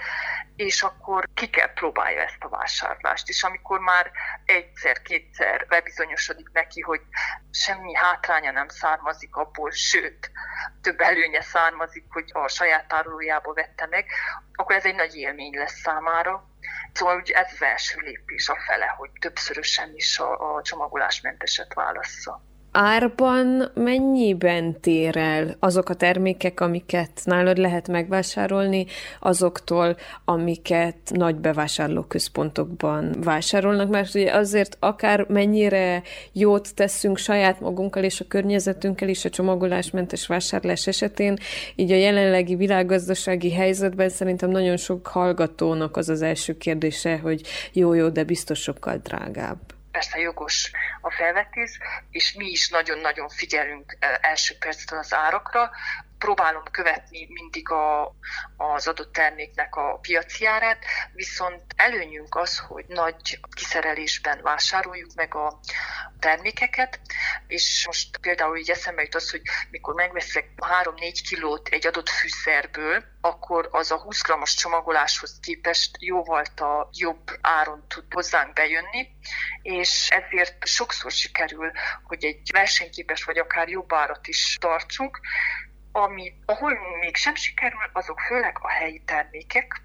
és 0.56 0.82
akkor 0.82 1.28
ki 1.34 1.50
kell 1.50 1.72
próbálja 1.72 2.20
ezt 2.22 2.44
a 2.44 2.48
vásárlást. 2.48 3.28
És 3.28 3.42
amikor 3.42 3.80
már 3.80 4.10
egyszer-kétszer 4.44 5.66
bebizonyosodik 5.68 6.48
neki, 6.52 6.80
hogy 6.80 7.00
semmi 7.50 7.94
hátránya 7.94 8.50
nem 8.50 8.68
származik 8.68 9.36
abból, 9.36 9.70
sőt, 9.70 10.30
több 10.82 11.00
előnye 11.00 11.40
származik, 11.40 12.04
hogy 12.08 12.30
a 12.32 12.48
saját 12.48 12.88
tárolójába 12.88 13.52
vette 13.52 13.86
meg, 13.86 14.06
akkor 14.54 14.74
ez 14.76 14.84
egy 14.84 14.94
nagy 14.94 15.14
élmény 15.14 15.54
lesz 15.54 15.80
számára. 15.80 16.48
Szóval 16.92 17.16
ugye 17.16 17.34
ez 17.34 17.52
az 17.52 17.62
első 17.62 18.00
lépés 18.00 18.48
a 18.48 18.56
fele, 18.66 18.86
hogy 18.86 19.10
többszörösen 19.20 19.94
is 19.94 20.18
a, 20.18 20.56
a 20.56 20.62
csomagolásmenteset 20.62 21.74
válassza 21.74 22.54
árban 22.76 23.70
mennyiben 23.74 24.80
tér 24.80 25.16
el 25.16 25.56
azok 25.58 25.88
a 25.88 25.94
termékek, 25.94 26.60
amiket 26.60 27.10
nálad 27.24 27.58
lehet 27.58 27.88
megvásárolni, 27.88 28.86
azoktól, 29.20 29.96
amiket 30.24 30.96
nagy 31.08 31.36
bevásárlóközpontokban 31.36 33.16
vásárolnak, 33.22 33.88
mert 33.88 34.14
ugye 34.14 34.32
azért 34.32 34.76
akár 34.80 35.26
mennyire 35.28 36.02
jót 36.32 36.74
teszünk 36.74 37.16
saját 37.16 37.60
magunkkal 37.60 38.04
és 38.04 38.20
a 38.20 38.26
környezetünkkel 38.28 39.08
is 39.08 39.24
a 39.24 39.30
csomagolásmentes 39.30 40.26
vásárlás 40.26 40.86
esetén, 40.86 41.36
így 41.74 41.92
a 41.92 41.96
jelenlegi 41.96 42.54
világgazdasági 42.54 43.52
helyzetben 43.52 44.08
szerintem 44.08 44.50
nagyon 44.50 44.76
sok 44.76 45.06
hallgatónak 45.06 45.96
az 45.96 46.08
az 46.08 46.22
első 46.22 46.56
kérdése, 46.56 47.18
hogy 47.18 47.42
jó-jó, 47.72 48.08
de 48.08 48.24
biztos 48.24 48.60
sokkal 48.60 48.96
drágább 49.02 49.75
persze 49.96 50.18
jogos 50.18 50.70
a 51.00 51.10
felvetés, 51.10 51.78
és 52.10 52.32
mi 52.32 52.46
is 52.46 52.68
nagyon-nagyon 52.68 53.28
figyelünk 53.28 53.96
első 54.20 54.54
perctől 54.58 54.98
az 54.98 55.14
árakra, 55.14 55.70
próbálom 56.18 56.62
követni 56.70 57.28
mindig 57.30 57.70
a, 57.70 58.14
az 58.56 58.88
adott 58.88 59.12
terméknek 59.12 59.74
a 59.74 59.98
piaci 60.02 60.46
árát, 60.46 60.84
viszont 61.12 61.62
előnyünk 61.76 62.34
az, 62.34 62.58
hogy 62.58 62.84
nagy 62.88 63.40
kiszerelésben 63.54 64.40
vásároljuk 64.42 65.14
meg 65.14 65.34
a 65.34 65.60
termékeket, 66.18 67.00
és 67.46 67.86
most 67.86 68.18
például 68.18 68.56
így 68.56 68.70
eszembe 68.70 69.02
jut 69.02 69.14
az, 69.14 69.30
hogy 69.30 69.42
mikor 69.70 69.94
megveszek 69.94 70.48
3-4 70.82 71.18
kilót 71.28 71.68
egy 71.68 71.86
adott 71.86 72.08
fűszerből, 72.08 73.04
akkor 73.20 73.68
az 73.70 73.90
a 73.90 74.00
20 74.00 74.22
g-os 74.22 74.54
csomagoláshoz 74.54 75.38
képest 75.40 75.90
jóval 75.98 76.44
a 76.56 76.88
jobb 76.92 77.38
áron 77.40 77.84
tud 77.88 78.04
hozzánk 78.10 78.52
bejönni, 78.52 79.08
és 79.62 80.08
ezért 80.10 80.66
sokszor 80.66 81.10
sikerül, 81.10 81.70
hogy 82.04 82.24
egy 82.24 82.50
versenyképes 82.52 83.24
vagy 83.24 83.38
akár 83.38 83.68
jobb 83.68 83.92
árat 83.92 84.26
is 84.26 84.56
tartsunk, 84.60 85.20
ami, 85.96 86.32
ahol 86.44 86.78
még 87.00 87.16
sem 87.16 87.34
sikerül, 87.34 87.90
azok 87.92 88.20
főleg 88.20 88.58
a 88.60 88.68
helyi 88.68 89.02
termékek, 89.04 89.82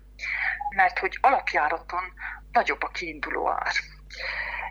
mert 0.76 1.00
hogy 1.00 1.17
alapjáraton 1.21 2.13
nagyobb 2.52 2.84
a 2.84 2.88
kiinduló 2.88 3.50
ár. 3.50 3.74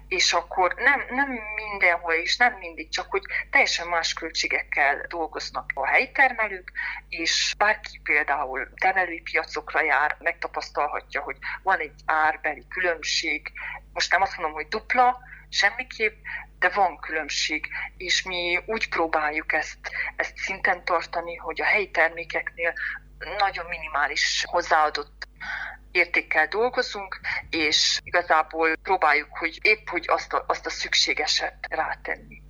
És 0.08 0.32
akkor 0.32 0.74
nem, 0.76 1.04
nem 1.08 1.38
mindenhol 1.54 2.12
és 2.12 2.36
nem 2.36 2.52
mindig, 2.52 2.88
csak 2.88 3.10
hogy 3.10 3.22
teljesen 3.50 3.88
más 3.88 4.12
költségekkel 4.12 5.04
dolgoznak 5.08 5.70
a 5.74 5.86
helyi 5.86 6.10
termelők, 6.10 6.72
és 7.08 7.54
bárki 7.58 8.00
például 8.02 8.68
termelői 8.74 9.20
piacokra 9.20 9.82
jár, 9.82 10.16
megtapasztalhatja, 10.18 11.22
hogy 11.22 11.36
van 11.62 11.78
egy 11.78 11.94
árbeli 12.04 12.66
különbség. 12.68 13.52
Most 13.92 14.12
nem 14.12 14.22
azt 14.22 14.36
mondom, 14.36 14.54
hogy 14.54 14.68
dupla, 14.68 15.18
semmiképp, 15.50 16.14
de 16.58 16.68
van 16.68 16.98
különbség, 16.98 17.68
és 17.96 18.22
mi 18.22 18.62
úgy 18.66 18.88
próbáljuk 18.88 19.52
ezt, 19.52 19.78
ezt 20.16 20.36
szinten 20.36 20.84
tartani, 20.84 21.36
hogy 21.36 21.60
a 21.60 21.64
helyi 21.64 21.90
termékeknél 21.90 22.72
nagyon 23.38 23.66
minimális 23.66 24.44
hozzáadott 24.46 25.28
értékkel 25.90 26.46
dolgozunk, 26.46 27.20
és 27.50 28.00
igazából 28.04 28.76
próbáljuk, 28.76 29.38
hogy 29.38 29.58
épp 29.62 29.88
hogy 29.88 30.04
azt 30.08 30.32
a, 30.32 30.44
azt 30.46 30.66
a 30.66 30.70
szükségeset 30.70 31.56
rátenni, 31.68 32.42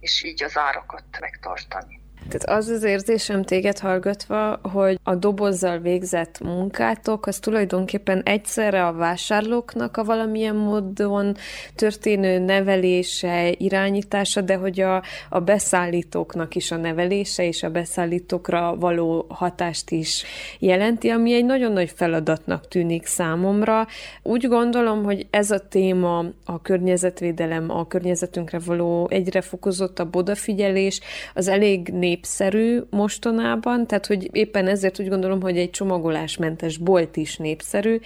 és 0.00 0.22
így 0.22 0.42
az 0.42 0.58
árakat 0.58 1.20
megtartani. 1.20 2.01
Tehát 2.28 2.58
az 2.58 2.68
az 2.68 2.82
érzésem 2.82 3.42
téged 3.42 3.78
hallgatva, 3.78 4.60
hogy 4.72 4.98
a 5.02 5.14
dobozzal 5.14 5.78
végzett 5.78 6.40
munkátok, 6.40 7.26
az 7.26 7.38
tulajdonképpen 7.38 8.22
egyszerre 8.24 8.86
a 8.86 8.92
vásárlóknak 8.92 9.96
a 9.96 10.04
valamilyen 10.04 10.56
módon 10.56 11.36
történő 11.74 12.38
nevelése, 12.38 13.50
irányítása, 13.50 14.40
de 14.40 14.56
hogy 14.56 14.80
a, 14.80 15.02
a 15.28 15.40
beszállítóknak 15.40 16.54
is 16.54 16.70
a 16.70 16.76
nevelése 16.76 17.46
és 17.46 17.62
a 17.62 17.70
beszállítókra 17.70 18.76
való 18.76 19.26
hatást 19.28 19.90
is 19.90 20.24
jelenti, 20.58 21.08
ami 21.08 21.32
egy 21.34 21.44
nagyon 21.44 21.72
nagy 21.72 21.92
feladatnak 21.94 22.68
tűnik 22.68 23.06
számomra. 23.06 23.86
Úgy 24.22 24.48
gondolom, 24.48 25.04
hogy 25.04 25.26
ez 25.30 25.50
a 25.50 25.68
téma, 25.68 26.24
a 26.44 26.62
környezetvédelem, 26.62 27.70
a 27.70 27.86
környezetünkre 27.86 28.58
való 28.58 29.08
egyre 29.10 29.40
fokozottabb 29.40 30.16
odafigyelés, 30.16 31.00
az 31.34 31.48
elég 31.48 31.88
nép 31.88 32.11
népszerű 32.12 32.82
mostanában, 32.90 33.86
tehát 33.86 34.06
hogy 34.06 34.36
éppen 34.36 34.68
ezért 34.68 35.00
úgy 35.00 35.08
gondolom, 35.08 35.40
hogy 35.40 35.58
egy 35.58 35.70
csomagolásmentes 35.70 36.76
bolt 36.76 37.16
is 37.16 37.36
népszerű. 37.36 38.00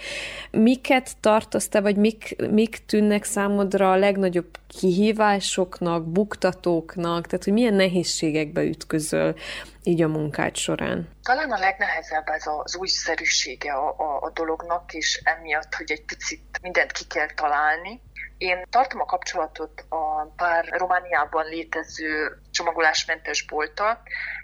Miket 0.51 1.17
tartasz 1.19 1.67
te, 1.67 1.81
vagy 1.81 1.95
mik, 1.95 2.35
mik 2.51 2.85
tűnnek 2.85 3.23
számodra 3.23 3.91
a 3.91 3.95
legnagyobb 3.95 4.57
kihívásoknak, 4.67 6.05
buktatóknak, 6.11 7.27
tehát 7.27 7.43
hogy 7.43 7.53
milyen 7.53 7.73
nehézségekbe 7.73 8.61
ütközöl 8.63 9.35
így 9.83 10.01
a 10.01 10.07
munkád 10.07 10.55
során? 10.55 11.07
Talán 11.23 11.51
a 11.51 11.59
legnehezebb 11.59 12.27
ez 12.27 12.43
az 12.63 12.75
újszerűsége 12.75 13.71
a, 13.73 13.87
a, 13.87 14.19
a 14.21 14.31
dolognak, 14.33 14.93
és 14.93 15.21
emiatt, 15.23 15.73
hogy 15.73 15.91
egy 15.91 16.05
picit 16.05 16.41
mindent 16.61 16.91
ki 16.91 17.05
kell 17.07 17.33
találni, 17.35 18.01
én 18.37 18.65
tartom 18.69 19.01
a 19.01 19.05
kapcsolatot 19.05 19.85
a 19.89 20.25
pár 20.35 20.67
Romániában 20.69 21.45
létező 21.45 22.41
csomagolásmentes 22.51 23.45
bolttal, 23.45 24.01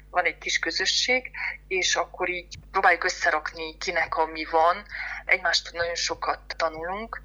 van 0.10 0.26
egy 0.26 0.38
kis 0.38 0.60
közösség, 0.60 1.32
és 1.68 1.96
akkor 1.96 2.30
így 2.30 2.56
próbáljuk 2.72 3.04
összerakni 3.04 3.78
kinek 3.78 4.16
ami 4.16 4.46
van. 4.52 4.86
Egymástól 5.26 5.80
nagyon 5.80 5.96
sokat 5.96 6.40
tanulunk, 6.58 7.22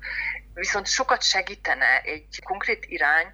viszont 0.54 0.86
sokat 0.86 1.22
segítene 1.22 2.00
egy 2.00 2.42
konkrét 2.44 2.84
irány, 2.84 3.26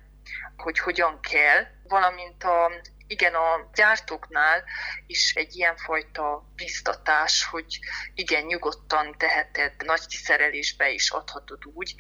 hogy 0.57 0.79
hogyan 0.79 1.21
kell, 1.21 1.67
valamint 1.89 2.45
a 2.45 2.71
igen, 3.15 3.35
a 3.35 3.71
gyártóknál 3.75 4.65
is 5.07 5.35
egy 5.35 5.57
ilyenfajta 5.57 6.53
biztatás, 6.55 7.45
hogy 7.45 7.79
igen, 8.15 8.45
nyugodtan 8.45 9.15
teheted, 9.19 9.73
nagy 9.85 10.07
kiszerelésbe 10.07 10.91
is 10.91 11.11
adhatod 11.11 11.65
úgy, 11.75 11.95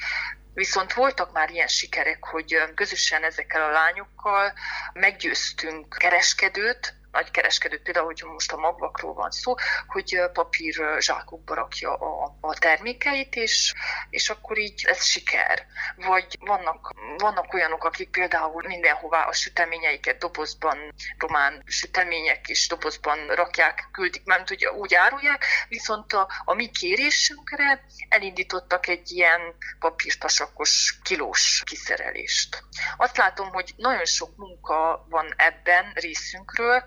Viszont 0.55 0.93
voltak 0.93 1.33
már 1.33 1.51
ilyen 1.51 1.69
sikerek, 1.69 2.25
hogy 2.25 2.63
közösen 2.75 3.25
ezekkel 3.25 3.63
a 3.63 3.71
lányokkal 3.71 4.53
meggyőztünk 4.93 5.97
kereskedőt, 5.99 6.95
nagy 7.15 7.31
kereskedőt, 7.31 7.83
például, 7.83 8.07
hogy 8.07 8.23
most 8.27 8.53
a 8.53 8.57
magvakról 8.57 9.15
van 9.15 9.31
szó, 9.31 9.55
hogy 9.87 10.21
papír 10.33 10.75
zsákokba 10.99 11.55
rakja 11.55 11.95
a, 11.95 12.37
a 12.41 12.55
termékeit, 12.55 13.35
és, 13.35 13.75
és 14.11 14.31
akkor 14.31 14.59
így 14.59 14.85
ez 14.87 15.05
siker. 15.05 15.67
Vagy 15.97 16.37
vannak, 16.41 16.95
vannak 17.17 17.53
olyanok, 17.55 17.85
akik 17.85 18.11
például 18.11 18.63
mindenhová 18.67 19.25
a 19.25 19.33
süteményeiket 19.33 20.19
dobozban, 20.19 20.95
román 21.19 21.63
sütemények 21.67 22.49
is 22.49 22.69
dobozban 22.69 23.27
rakják, 23.27 23.89
küldik, 23.93 24.25
mert 24.25 24.51
ugye 24.51 24.73
úgy 24.73 24.95
árulják, 24.95 25.45
viszont 25.69 26.13
a, 26.13 26.29
a 26.45 26.55
mi 26.55 26.71
kérésünkre 26.71 27.85
elindítottak 28.09 28.87
egy 28.87 29.11
ilyen 29.11 29.41
papírtasakos 29.79 30.99
kilós 31.03 31.63
kiszerelést. 31.65 32.63
Azt 32.97 33.17
látom, 33.17 33.49
hogy 33.49 33.73
nagyon 33.77 34.05
sok 34.05 34.37
munka 34.37 35.07
van 35.09 35.35
ebben 35.37 35.93
részünkről, 35.95 36.85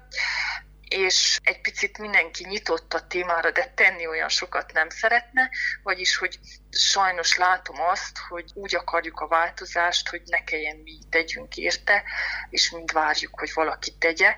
és 0.87 1.39
egy 1.43 1.61
picit 1.61 1.97
mindenki 1.97 2.45
nyitott 2.47 2.93
a 2.93 3.07
témára, 3.07 3.51
de 3.51 3.71
tenni 3.75 4.07
olyan 4.07 4.29
sokat 4.29 4.71
nem 4.73 4.89
szeretne, 4.89 5.49
vagyis, 5.83 6.15
hogy 6.15 6.39
sajnos 6.69 7.37
látom 7.37 7.81
azt, 7.81 8.17
hogy 8.29 8.51
úgy 8.53 8.75
akarjuk 8.75 9.19
a 9.19 9.27
változást, 9.27 10.09
hogy 10.09 10.21
ne 10.25 10.43
kelljen 10.43 10.77
mi 10.77 10.99
tegyünk 11.09 11.57
érte, 11.57 12.03
és 12.49 12.71
mind 12.71 12.91
várjuk, 12.91 13.39
hogy 13.39 13.51
valaki 13.53 13.93
tegye, 13.99 14.35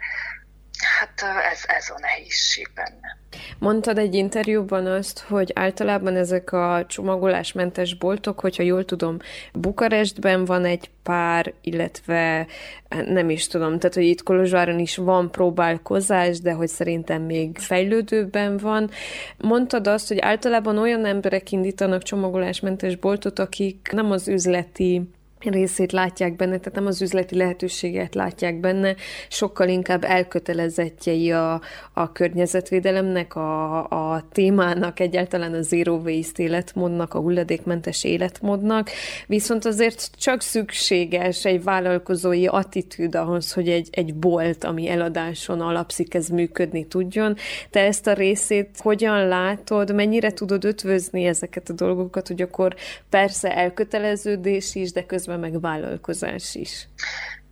Hát 0.82 1.22
ez, 1.52 1.64
ez 1.68 1.90
a 1.90 2.00
nehézség 2.00 2.70
benne. 2.76 3.18
Mondtad 3.60 3.98
egy 3.98 4.16
interjúban 4.16 4.86
azt, 4.86 5.20
hogy 5.20 5.52
általában 5.56 6.16
ezek 6.16 6.52
a 6.52 6.86
csomagolásmentes 6.88 7.96
boltok, 7.96 8.40
hogyha 8.40 8.64
jól 8.64 8.86
tudom, 8.86 9.18
Bukarestben 9.54 10.46
van 10.46 10.66
egy 10.66 10.90
pár, 11.04 11.54
illetve 11.62 12.48
hát 12.90 13.06
nem 13.06 13.30
is 13.30 13.48
tudom, 13.48 13.80
tehát 13.80 13.96
hogy 13.96 14.06
itt 14.06 14.24
Kolozsváron 14.24 14.80
is 14.80 14.98
van 14.98 15.32
próbálkozás, 15.32 16.40
de 16.40 16.52
hogy 16.52 16.68
szerintem 16.68 17.22
még 17.22 17.58
fejlődőben 17.58 18.58
van. 18.58 18.90
Mondtad 19.38 19.88
azt, 19.88 20.08
hogy 20.08 20.20
általában 20.20 20.78
olyan 20.78 21.06
emberek 21.06 21.52
indítanak 21.52 22.04
csomagolásmentes 22.04 22.96
boltot, 22.96 23.40
akik 23.40 23.90
nem 23.92 24.12
az 24.12 24.28
üzleti 24.28 25.10
részét 25.40 25.92
látják 25.92 26.36
benne, 26.36 26.58
tehát 26.58 26.74
nem 26.74 26.86
az 26.86 27.02
üzleti 27.02 27.36
lehetőséget 27.36 28.16
látják 28.16 28.60
benne, 28.60 28.96
sokkal 29.28 29.68
inkább 29.68 30.04
elkötelezettjei 30.04 31.32
a, 31.32 31.62
a 31.94 32.12
környezetvédelemnek, 32.12 33.36
a, 33.36 33.78
a 33.88 34.24
témának, 34.32 35.00
egyáltalán 35.00 35.54
a 35.54 35.62
zero 35.62 35.96
waste 35.96 36.44
életmódnak, 36.44 37.14
a 37.14 37.20
hulladékmentes 37.20 38.04
életmódnak, 38.04 38.90
viszont 39.28 39.66
azért 39.66 40.10
csak 40.18 40.42
szükséges 40.42 41.46
egy 41.46 41.64
vállalkozói 41.64 42.48
attitűd 42.48 43.16
ahhoz, 43.16 43.54
hogy 43.54 43.70
egy, 43.70 43.88
egy 43.92 44.16
bolt, 44.16 44.64
ami 44.64 44.90
eladáson 44.90 45.62
alapszik, 45.62 46.14
ez 46.14 46.28
működni 46.28 46.88
tudjon. 46.88 47.36
Te 47.70 47.80
ezt 47.80 48.08
a 48.08 48.14
részét 48.14 48.70
hogyan 48.78 49.28
látod, 49.28 49.96
mennyire 49.96 50.32
tudod 50.34 50.66
ötvözni 50.66 51.26
ezeket 51.26 51.70
a 51.70 51.74
dolgokat, 51.74 52.28
hogy 52.28 52.42
akkor 52.42 52.76
persze 53.10 53.56
elköteleződés 53.56 54.76
is, 54.76 54.92
de 54.92 55.06
közben 55.06 55.29
közben 55.30 55.52
meg 55.52 55.62
vállalkozás 55.62 56.56
is. 56.56 56.88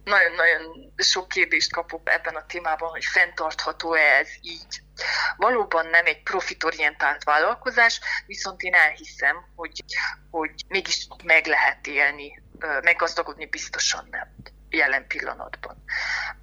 Nagyon-nagyon 0.03 0.93
sok 0.95 1.27
kérdést 1.27 1.71
kapok 1.71 2.01
ebben 2.09 2.35
a 2.35 2.45
témában, 2.45 2.89
hogy 2.89 3.05
fenntartható-e 3.05 4.17
ez 4.19 4.27
így. 4.41 4.81
Valóban 5.37 5.87
nem 5.87 6.05
egy 6.05 6.23
profitorientált 6.23 7.23
vállalkozás, 7.23 7.99
viszont 8.25 8.61
én 8.61 8.73
elhiszem, 8.73 9.35
hogy, 9.55 9.83
hogy 10.31 10.51
mégis 10.67 11.07
meg 11.23 11.45
lehet 11.45 11.87
élni, 11.87 12.43
meggazdagodni 12.81 13.45
biztosan 13.45 14.07
nem 14.11 14.35
jelen 14.69 15.07
pillanatban. 15.07 15.83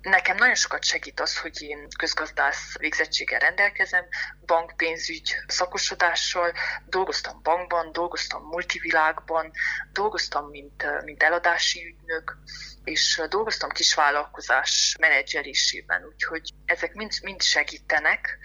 Nekem 0.01 0.37
nagyon 0.37 0.55
sokat 0.55 0.85
segít 0.85 1.21
az, 1.21 1.39
hogy 1.39 1.63
én 1.63 1.89
közgazdász 1.99 2.77
végzettséggel 2.79 3.39
rendelkezem, 3.39 4.05
bankpénzügy 4.47 5.37
szakosodással, 5.47 6.53
dolgoztam 6.87 7.43
bankban, 7.43 7.93
dolgoztam 7.93 8.43
multivilágban, 8.43 9.51
dolgoztam 9.93 10.49
mint, 10.49 11.03
mint 11.05 11.23
eladási 11.23 11.87
ügynök, 11.87 12.37
és 12.85 13.23
dolgoztam 13.29 13.71
kisvállalkozás 13.71 14.97
menedzselésében, 15.01 16.05
úgyhogy 16.05 16.51
ezek 16.65 16.95
mind, 16.95 17.13
mind 17.23 17.43
segítenek, 17.43 18.39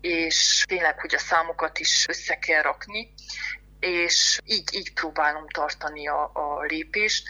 és 0.00 0.64
tényleg, 0.68 1.00
hogy 1.00 1.14
a 1.14 1.18
számokat 1.18 1.78
is 1.78 2.08
össze 2.08 2.38
kell 2.38 2.62
rakni, 2.62 3.14
és 3.80 4.38
így, 4.44 4.68
így 4.74 4.92
próbálom 4.92 5.48
tartani 5.48 6.08
a, 6.08 6.30
a 6.34 6.62
lépést. 6.62 7.28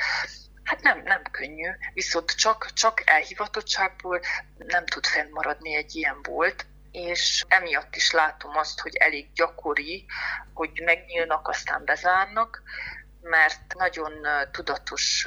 Hát 0.64 0.82
nem, 0.82 1.02
nem 1.02 1.22
könnyű, 1.30 1.70
viszont 1.92 2.30
csak, 2.34 2.72
csak 2.72 3.02
elhivatottságból 3.10 4.20
nem 4.56 4.84
tud 4.86 5.06
fennmaradni 5.06 5.74
egy 5.74 5.94
ilyen 5.94 6.22
bolt, 6.22 6.66
és 6.90 7.44
emiatt 7.48 7.96
is 7.96 8.10
látom 8.10 8.56
azt, 8.56 8.80
hogy 8.80 8.96
elég 8.96 9.32
gyakori, 9.32 10.06
hogy 10.54 10.80
megnyílnak, 10.84 11.48
aztán 11.48 11.84
bezárnak, 11.84 12.62
mert 13.20 13.74
nagyon 13.74 14.26
tudatos 14.50 15.26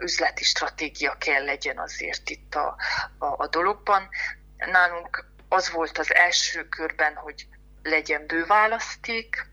üzleti 0.00 0.44
stratégia 0.44 1.16
kell 1.18 1.44
legyen 1.44 1.78
azért 1.78 2.30
itt 2.30 2.54
a, 2.54 2.76
a, 3.18 3.26
a 3.26 3.46
dologban. 3.46 4.08
Nálunk 4.56 5.24
az 5.48 5.70
volt 5.70 5.98
az 5.98 6.14
első 6.14 6.68
körben, 6.68 7.14
hogy 7.14 7.46
legyen 7.82 8.26
bőválaszték, 8.26 9.46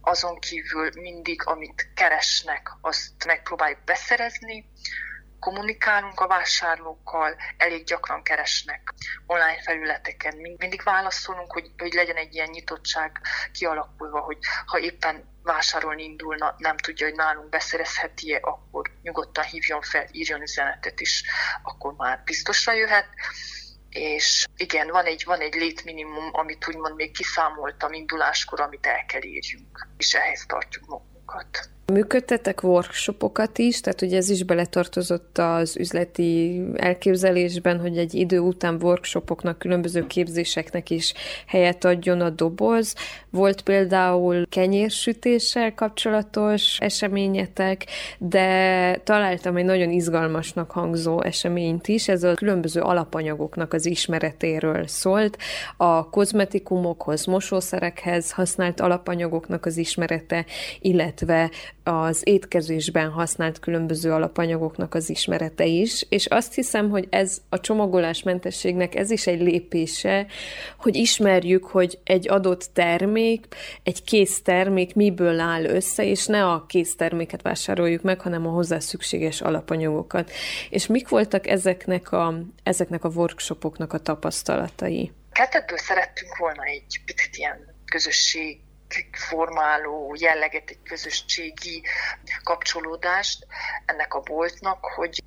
azon 0.00 0.38
kívül 0.38 0.90
mindig, 0.94 1.46
amit 1.46 1.90
keresnek, 1.94 2.70
azt 2.80 3.24
megpróbáljuk 3.26 3.84
beszerezni, 3.84 4.70
kommunikálunk 5.40 6.20
a 6.20 6.26
vásárlókkal, 6.26 7.36
elég 7.56 7.84
gyakran 7.84 8.22
keresnek 8.22 8.94
online 9.26 9.62
felületeken, 9.62 10.36
mindig 10.36 10.82
válaszolunk, 10.82 11.52
hogy, 11.52 11.70
hogy 11.78 11.92
legyen 11.92 12.16
egy 12.16 12.34
ilyen 12.34 12.48
nyitottság 12.50 13.20
kialakulva, 13.52 14.20
hogy 14.20 14.38
ha 14.66 14.78
éppen 14.78 15.28
vásárolni 15.42 16.02
indulna, 16.02 16.54
nem 16.58 16.76
tudja, 16.76 17.06
hogy 17.06 17.16
nálunk 17.16 17.48
beszerezheti-e, 17.48 18.38
akkor 18.42 18.90
nyugodtan 19.02 19.44
hívjon 19.44 19.82
fel, 19.82 20.06
írjon 20.10 20.42
üzenetet 20.42 21.00
is, 21.00 21.22
akkor 21.62 21.92
már 21.92 22.22
biztosra 22.24 22.72
jöhet 22.72 23.08
és 23.90 24.46
igen, 24.56 24.88
van 24.88 25.04
egy, 25.04 25.22
van 25.24 25.40
egy 25.40 25.54
létminimum, 25.54 26.30
amit 26.32 26.68
úgymond 26.68 26.94
még 26.94 27.12
kiszámoltam 27.12 27.92
induláskor, 27.92 28.60
amit 28.60 28.86
el 28.86 29.04
kell 29.06 29.22
érjünk, 29.22 29.88
és 29.96 30.14
ehhez 30.14 30.44
tartjuk 30.46 30.86
magunkat. 30.86 31.70
Működtetek 31.90 32.62
workshopokat 32.62 33.58
is, 33.58 33.80
tehát 33.80 34.02
ugye 34.02 34.16
ez 34.16 34.28
is 34.28 34.42
beletartozott 34.42 35.38
az 35.38 35.76
üzleti 35.76 36.62
elképzelésben, 36.76 37.80
hogy 37.80 37.98
egy 37.98 38.14
idő 38.14 38.38
után 38.38 38.78
workshopoknak, 38.82 39.58
különböző 39.58 40.06
képzéseknek 40.06 40.90
is 40.90 41.14
helyet 41.46 41.84
adjon 41.84 42.20
a 42.20 42.30
doboz. 42.30 42.94
Volt 43.30 43.62
például 43.62 44.46
kenyérsütéssel 44.48 45.74
kapcsolatos 45.74 46.78
eseményetek, 46.78 47.86
de 48.18 48.96
találtam 49.04 49.56
egy 49.56 49.64
nagyon 49.64 49.90
izgalmasnak 49.90 50.70
hangzó 50.70 51.22
eseményt 51.22 51.88
is, 51.88 52.08
ez 52.08 52.22
a 52.22 52.34
különböző 52.34 52.80
alapanyagoknak 52.80 53.72
az 53.72 53.86
ismeretéről 53.86 54.86
szólt, 54.86 55.38
a 55.76 56.10
kozmetikumokhoz, 56.10 57.24
mosószerekhez 57.24 58.30
használt 58.30 58.80
alapanyagoknak 58.80 59.66
az 59.66 59.76
ismerete, 59.76 60.44
illetve 60.80 61.50
az 61.90 62.20
étkezésben 62.24 63.10
használt 63.10 63.58
különböző 63.58 64.12
alapanyagoknak 64.12 64.94
az 64.94 65.10
ismerete 65.10 65.64
is, 65.64 66.06
és 66.08 66.26
azt 66.26 66.54
hiszem, 66.54 66.90
hogy 66.90 67.06
ez 67.10 67.38
a 67.48 67.60
csomagolásmentességnek 67.60 68.94
ez 68.94 69.10
is 69.10 69.26
egy 69.26 69.40
lépése, 69.40 70.26
hogy 70.78 70.96
ismerjük, 70.96 71.64
hogy 71.64 71.98
egy 72.04 72.28
adott 72.28 72.70
termék, 72.72 73.46
egy 73.82 74.04
kész 74.04 74.42
termék 74.42 74.94
miből 74.94 75.40
áll 75.40 75.64
össze, 75.64 76.04
és 76.04 76.26
ne 76.26 76.44
a 76.44 76.66
kész 76.66 76.96
terméket 76.96 77.42
vásároljuk 77.42 78.02
meg, 78.02 78.20
hanem 78.20 78.46
a 78.46 78.50
hozzá 78.50 78.78
szükséges 78.78 79.40
alapanyagokat. 79.40 80.30
És 80.70 80.86
mik 80.86 81.08
voltak 81.08 81.46
ezeknek 81.46 82.12
a, 82.12 82.34
ezeknek 82.62 83.04
a 83.04 83.08
workshopoknak 83.08 83.92
a 83.92 83.98
tapasztalatai? 83.98 85.12
Kettőből 85.32 85.78
szerettünk 85.78 86.36
volna 86.36 86.62
egy 86.62 87.00
picit 87.04 87.36
ilyen 87.36 87.74
közösség 87.84 88.60
formáló 89.12 90.14
jelleget, 90.18 90.70
egy 90.70 90.82
közösségi 90.82 91.84
kapcsolódást 92.42 93.46
ennek 93.86 94.14
a 94.14 94.20
boltnak, 94.20 94.84
hogy 94.84 95.22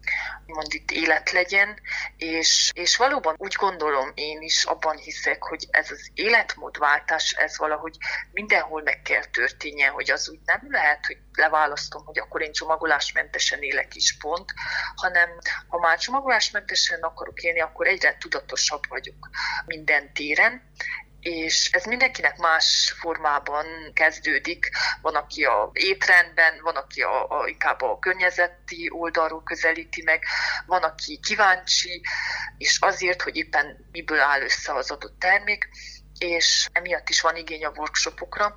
mond 0.46 0.74
itt 0.74 0.92
élet 0.92 1.32
legyen, 1.32 1.80
és, 2.18 2.72
és 2.74 2.98
valóban 2.98 3.36
úgy 3.38 3.54
gondolom 3.60 4.12
én 4.16 4.42
is, 4.42 4.64
abban 4.64 4.98
hiszek, 4.98 5.44
hogy 5.44 5.68
ez 5.72 5.92
az 5.92 6.10
életmódváltás, 6.14 7.32
ez 7.32 7.58
valahogy 7.58 7.98
mindenhol 8.32 8.82
meg 8.82 9.02
kell 9.02 9.26
történjen, 9.26 9.92
hogy 9.92 10.12
az 10.12 10.30
úgy 10.30 10.40
nem 10.46 10.62
lehet, 10.70 11.06
hogy 11.06 11.18
leválasztom, 11.34 12.06
hogy 12.06 12.20
akkor 12.20 12.42
én 12.42 12.52
csomagolásmentesen 12.52 13.62
élek 13.62 13.96
is 13.96 14.18
pont, 14.18 14.54
hanem 14.96 15.30
ha 15.68 15.78
már 15.78 15.98
csomagolásmentesen 15.98 17.00
akarok 17.02 17.42
élni, 17.42 17.62
akkor 17.62 17.88
egyre 17.88 18.18
tudatosabb 18.18 18.82
vagyok 18.90 19.30
minden 19.66 20.14
téren, 20.14 20.72
és 21.24 21.70
ez 21.72 21.86
mindenkinek 21.86 22.38
más 22.38 22.96
formában 23.00 23.66
kezdődik. 23.94 24.70
Van, 25.02 25.16
aki 25.16 25.44
a 25.44 25.70
étrendben, 25.74 26.60
van, 26.62 26.76
aki 26.76 27.02
a, 27.02 27.40
a, 27.40 27.48
inkább 27.48 27.82
a 27.82 28.00
környezeti 28.00 28.90
oldalról 28.92 29.44
közelíti 29.44 30.02
meg, 30.02 30.24
van, 30.66 30.84
aki 30.84 31.20
kíváncsi, 31.22 32.02
és 32.58 32.78
azért, 32.80 33.22
hogy 33.22 33.36
éppen 33.36 33.88
miből 33.92 34.20
áll 34.20 34.42
össze 34.42 34.74
az 34.74 34.92
adott 34.92 35.20
termék, 35.20 35.70
és 36.24 36.70
emiatt 36.72 37.10
is 37.10 37.22
van 37.22 37.36
igény 37.36 37.66
a 37.66 37.72
workshopokra, 37.76 38.56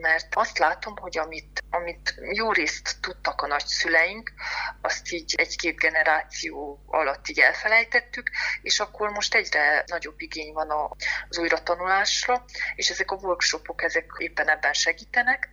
mert 0.00 0.34
azt 0.34 0.58
látom, 0.58 0.96
hogy 0.96 1.18
amit, 1.18 1.62
amit 1.70 2.14
jó 2.32 2.52
részt 2.52 3.00
tudtak 3.00 3.42
a 3.42 3.46
nagyszüleink, 3.46 4.32
azt 4.80 5.12
így 5.12 5.34
egy-két 5.36 5.76
generáció 5.76 6.84
alatt 6.86 7.28
így 7.28 7.38
elfelejtettük, 7.40 8.30
és 8.62 8.80
akkor 8.80 9.10
most 9.10 9.34
egyre 9.34 9.84
nagyobb 9.86 10.20
igény 10.20 10.52
van 10.52 10.70
az 11.28 11.38
újratanulásra, 11.38 12.44
és 12.74 12.90
ezek 12.90 13.10
a 13.10 13.16
workshopok 13.16 13.82
ezek 13.82 14.12
éppen 14.18 14.48
ebben 14.48 14.72
segítenek, 14.72 15.48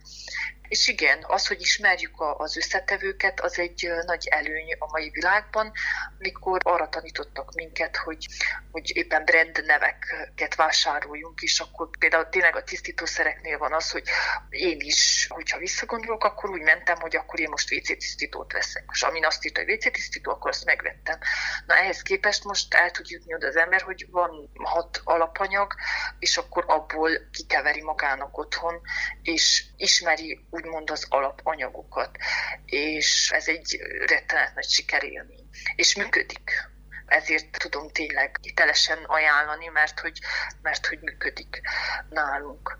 és 0.73 0.87
igen, 0.87 1.23
az, 1.27 1.47
hogy 1.47 1.61
ismerjük 1.61 2.21
az 2.37 2.57
összetevőket, 2.57 3.39
az 3.39 3.59
egy 3.59 3.91
nagy 4.05 4.27
előny 4.27 4.75
a 4.79 4.85
mai 4.91 5.09
világban, 5.09 5.71
mikor 6.17 6.59
arra 6.63 6.89
tanítottak 6.89 7.53
minket, 7.53 7.97
hogy, 7.97 8.27
hogy 8.71 8.95
éppen 8.95 9.25
brand 9.25 9.63
neveket 9.65 10.55
vásároljunk, 10.55 11.41
és 11.41 11.59
akkor 11.59 11.89
például 11.99 12.29
tényleg 12.29 12.55
a 12.55 12.63
tisztítószereknél 12.63 13.57
van 13.57 13.73
az, 13.73 13.91
hogy 13.91 14.03
én 14.49 14.79
is, 14.79 15.27
hogyha 15.29 15.57
visszagondolok, 15.57 16.23
akkor 16.23 16.49
úgy 16.49 16.61
mentem, 16.61 16.99
hogy 16.99 17.15
akkor 17.15 17.39
én 17.39 17.49
most 17.49 17.73
WC 17.73 17.87
tisztítót 17.87 18.51
veszek. 18.51 18.83
És 18.91 19.01
amin 19.01 19.25
azt 19.25 19.45
írta, 19.45 19.61
hogy 19.63 19.73
WC 19.73 19.91
tisztító, 19.91 20.31
akkor 20.31 20.49
azt 20.49 20.65
megvettem. 20.65 21.19
Na 21.65 21.75
ehhez 21.75 22.01
képest 22.01 22.43
most 22.43 22.73
el 22.73 22.91
tud 22.91 23.09
jutni 23.09 23.33
oda 23.33 23.47
az 23.47 23.55
ember, 23.55 23.81
hogy 23.81 24.07
van 24.09 24.49
hat 24.53 25.01
alapanyag, 25.03 25.73
és 26.19 26.37
akkor 26.37 26.63
abból 26.67 27.11
kikeveri 27.31 27.81
magának 27.81 28.37
otthon, 28.37 28.81
és 29.21 29.63
ismeri 29.77 30.45
úgymond 30.63 30.89
az 30.89 31.05
alapanyagokat, 31.09 32.17
és 32.65 33.31
ez 33.31 33.47
egy 33.47 33.79
rettenet 34.07 34.55
nagy 34.55 34.69
sikerélmény, 34.69 35.49
és 35.75 35.95
működik. 35.95 36.71
Ezért 37.05 37.57
tudom 37.59 37.89
tényleg 37.89 38.37
hitelesen 38.41 39.03
ajánlani, 39.03 39.67
mert 39.67 39.99
hogy, 39.99 40.19
mert 40.61 40.85
hogy 40.85 40.99
működik 41.01 41.61
nálunk. 42.09 42.77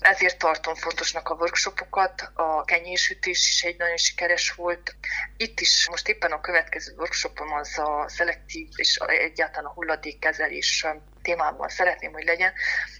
Ezért 0.00 0.38
tartom 0.38 0.74
fontosnak 0.74 1.28
a 1.28 1.34
workshopokat. 1.34 2.30
A 2.34 2.64
kenyérsütés 2.64 3.48
is 3.48 3.62
egy 3.62 3.76
nagyon 3.76 3.96
sikeres 3.96 4.50
volt. 4.50 4.96
Itt 5.36 5.60
is 5.60 5.88
most 5.88 6.08
éppen 6.08 6.32
a 6.32 6.40
következő 6.40 6.94
workshopom 6.96 7.52
az 7.52 7.78
a 7.78 8.04
szelektív 8.08 8.68
és 8.76 8.96
egyáltalán 8.96 9.70
a 9.70 9.72
hulladékkezelés 9.72 10.86
témában 11.22 11.68
szeretném, 11.68 12.12
hogy 12.12 12.24
legyen, 12.24 12.52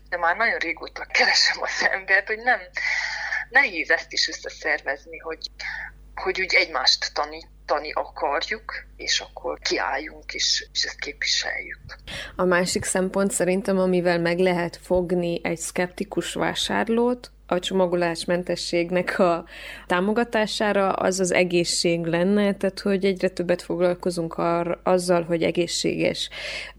de 0.08 0.16
már 0.16 0.36
nagyon 0.36 0.58
régóta 0.58 1.04
keresem 1.04 1.62
az 1.62 1.88
embert, 1.90 2.26
hogy 2.26 2.38
nem, 2.38 2.60
nehéz 3.50 3.90
ezt 3.90 4.12
is 4.12 4.28
összeszervezni, 4.28 5.18
hogy, 5.18 5.50
hogy 6.14 6.40
úgy 6.40 6.54
egymást 6.54 7.14
tanítani 7.14 7.92
akarjuk, 7.92 8.74
és 8.96 9.20
akkor 9.20 9.58
kiálljunk, 9.58 10.32
és, 10.32 10.68
és 10.72 10.84
ezt 10.84 10.98
képviseljük. 10.98 11.80
A 12.36 12.44
másik 12.44 12.84
szempont 12.84 13.30
szerintem, 13.30 13.78
amivel 13.78 14.18
meg 14.18 14.38
lehet 14.38 14.76
fogni 14.76 15.40
egy 15.42 15.58
szkeptikus 15.58 16.34
vásárlót, 16.34 17.30
a 17.50 17.58
csomagolásmentességnek 17.58 19.18
a 19.18 19.44
támogatására, 19.86 20.92
az 20.92 21.20
az 21.20 21.32
egészség 21.32 22.04
lenne, 22.04 22.54
tehát 22.54 22.80
hogy 22.80 23.04
egyre 23.04 23.28
többet 23.28 23.62
foglalkozunk 23.62 24.38
ar- 24.38 24.78
azzal, 24.82 25.22
hogy 25.22 25.42
egészséges 25.42 26.28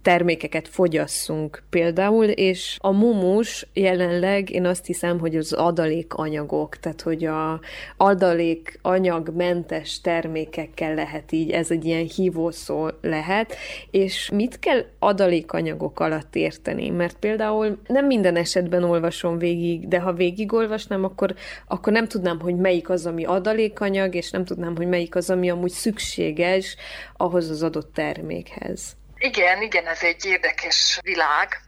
termékeket 0.02 0.68
fogyasszunk 0.68 1.64
például, 1.70 2.26
és 2.26 2.78
a 2.80 2.92
mumus 2.92 3.68
jelenleg 3.74 4.50
én 4.50 4.66
azt 4.66 4.86
hiszem, 4.86 5.20
hogy 5.20 5.36
az 5.36 5.54
adalékanyagok, 5.54 6.78
tehát 6.78 7.02
hogy 7.02 7.26
a 7.26 7.60
adalékanyagmentes 7.98 10.02
termékekkel 10.02 10.94
lehet 10.94 11.32
így, 11.32 11.52
ez 11.52 11.72
egy 11.72 11.86
ilyen 11.86 12.08
hívószó 12.16 12.90
lehet, 13.02 13.56
és 13.92 14.30
mit 14.34 14.60
kell 14.60 14.86
adalékanyagok 15.00 16.00
alatt 16.00 16.36
érteni? 16.36 16.90
Mert 16.90 17.18
például 17.20 17.78
nem 17.88 18.06
minden 18.06 18.36
esetben 18.36 18.84
olvasom 18.84 19.38
végig, 19.38 19.88
de 19.88 20.00
ha 20.00 20.14
végig 20.14 20.54
olvasnám, 20.54 21.04
akkor, 21.04 21.34
akkor 21.68 21.94
nem 21.94 22.08
tudnám, 22.08 22.40
hogy 22.40 22.56
melyik 22.56 22.90
az, 22.90 23.06
ami 23.06 23.26
adalékanyag, 23.26 24.16
és 24.16 24.32
nem 24.32 24.46
tudnám, 24.46 24.76
hogy 24.76 24.88
melyik 24.88 25.16
az, 25.16 25.30
ami 25.30 25.50
amúgy 25.50 25.72
szükséges 25.72 26.76
ahhoz 27.18 27.50
az 27.50 27.64
adott 27.64 27.94
termékhez. 27.94 29.00
Igen, 29.24 29.62
igen, 29.62 29.88
ez 29.88 30.04
egy 30.04 30.26
érdekes 30.26 31.00
világ, 31.02 31.62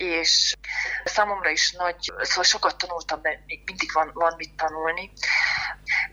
és 0.00 0.54
számomra 1.04 1.50
is 1.50 1.72
nagy, 1.72 2.12
szóval 2.20 2.44
sokat 2.44 2.78
tanultam, 2.78 3.22
de 3.22 3.42
még 3.46 3.62
mindig 3.64 3.92
van, 3.92 4.10
van 4.14 4.34
mit 4.36 4.54
tanulni. 4.56 5.12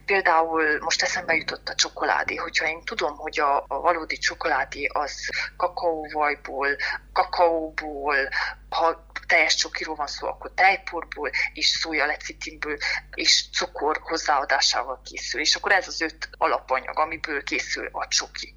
Például 0.04 0.78
most 0.80 1.02
eszembe 1.02 1.34
jutott 1.34 1.68
a 1.68 1.74
csokoládé, 1.74 2.34
hogyha 2.34 2.68
én 2.68 2.84
tudom, 2.84 3.16
hogy 3.16 3.40
a, 3.40 3.64
a 3.68 3.80
valódi 3.80 4.18
csokoládé 4.18 4.84
az 4.84 5.28
kakaóvajból, 5.56 6.76
kakaóból, 7.12 8.28
ha 8.68 9.06
teljes 9.26 9.54
csokiról 9.54 9.94
van 9.94 10.06
szó, 10.06 10.26
akkor 10.26 10.50
tejporból 10.54 11.30
és 11.52 11.66
szójalecitinből 11.66 12.76
és 13.14 13.44
cukor 13.52 13.98
hozzáadásával 14.02 15.00
készül. 15.04 15.40
És 15.40 15.54
akkor 15.54 15.72
ez 15.72 15.88
az 15.88 16.00
öt 16.00 16.28
alapanyag, 16.38 16.98
amiből 16.98 17.42
készül 17.42 17.88
a 17.92 18.08
csoki. 18.08 18.54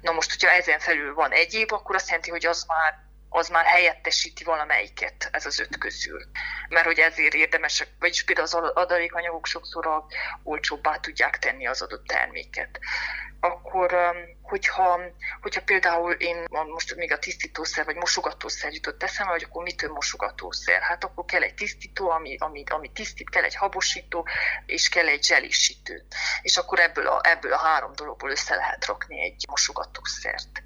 Na 0.00 0.12
most, 0.12 0.30
hogyha 0.30 0.56
ezen 0.56 0.78
felül 0.78 1.14
van 1.14 1.30
egyéb, 1.30 1.72
akkor 1.72 1.94
azt 1.94 2.08
jelenti, 2.08 2.30
hogy 2.30 2.46
az 2.46 2.64
már 2.64 3.09
az 3.32 3.48
már 3.48 3.64
helyettesíti 3.64 4.44
valamelyiket 4.44 5.28
ez 5.32 5.46
az 5.46 5.58
öt 5.58 5.78
közül. 5.78 6.22
Mert 6.68 6.86
hogy 6.86 6.98
ezért 6.98 7.34
érdemesek, 7.34 7.88
vagyis 7.98 8.24
például 8.24 8.46
az 8.46 8.54
adalékanyagok 8.54 9.46
sokszor 9.46 10.04
olcsóbbá 10.42 10.96
tudják 10.96 11.38
tenni 11.38 11.66
az 11.66 11.82
adott 11.82 12.06
terméket. 12.06 12.80
Akkor 13.40 13.92
um, 13.92 14.39
hogyha, 14.50 15.00
hogyha 15.40 15.62
például 15.62 16.12
én 16.12 16.44
most 16.48 16.96
még 16.96 17.12
a 17.12 17.18
tisztítószer 17.18 17.84
vagy 17.84 17.96
mosogatószer 17.96 18.72
jutott 18.72 19.02
eszembe, 19.02 19.32
hogy 19.32 19.42
akkor 19.48 19.62
mitől 19.62 19.90
mosogatószer? 19.90 20.82
Hát 20.82 21.04
akkor 21.04 21.24
kell 21.24 21.42
egy 21.42 21.54
tisztító, 21.54 22.10
ami, 22.10 22.36
ami, 22.38 22.64
ami 22.66 22.90
tisztít, 22.92 23.30
kell 23.30 23.42
egy 23.42 23.54
habosító, 23.54 24.28
és 24.66 24.88
kell 24.88 25.06
egy 25.06 25.24
zselisítő. 25.24 26.06
És 26.42 26.56
akkor 26.56 26.80
ebből 26.80 27.06
a, 27.06 27.20
ebből 27.22 27.52
a 27.52 27.58
három 27.58 27.92
dologból 27.94 28.30
össze 28.30 28.54
lehet 28.54 28.86
rakni 28.86 29.20
egy 29.20 29.44
mosogatószert. 29.48 30.62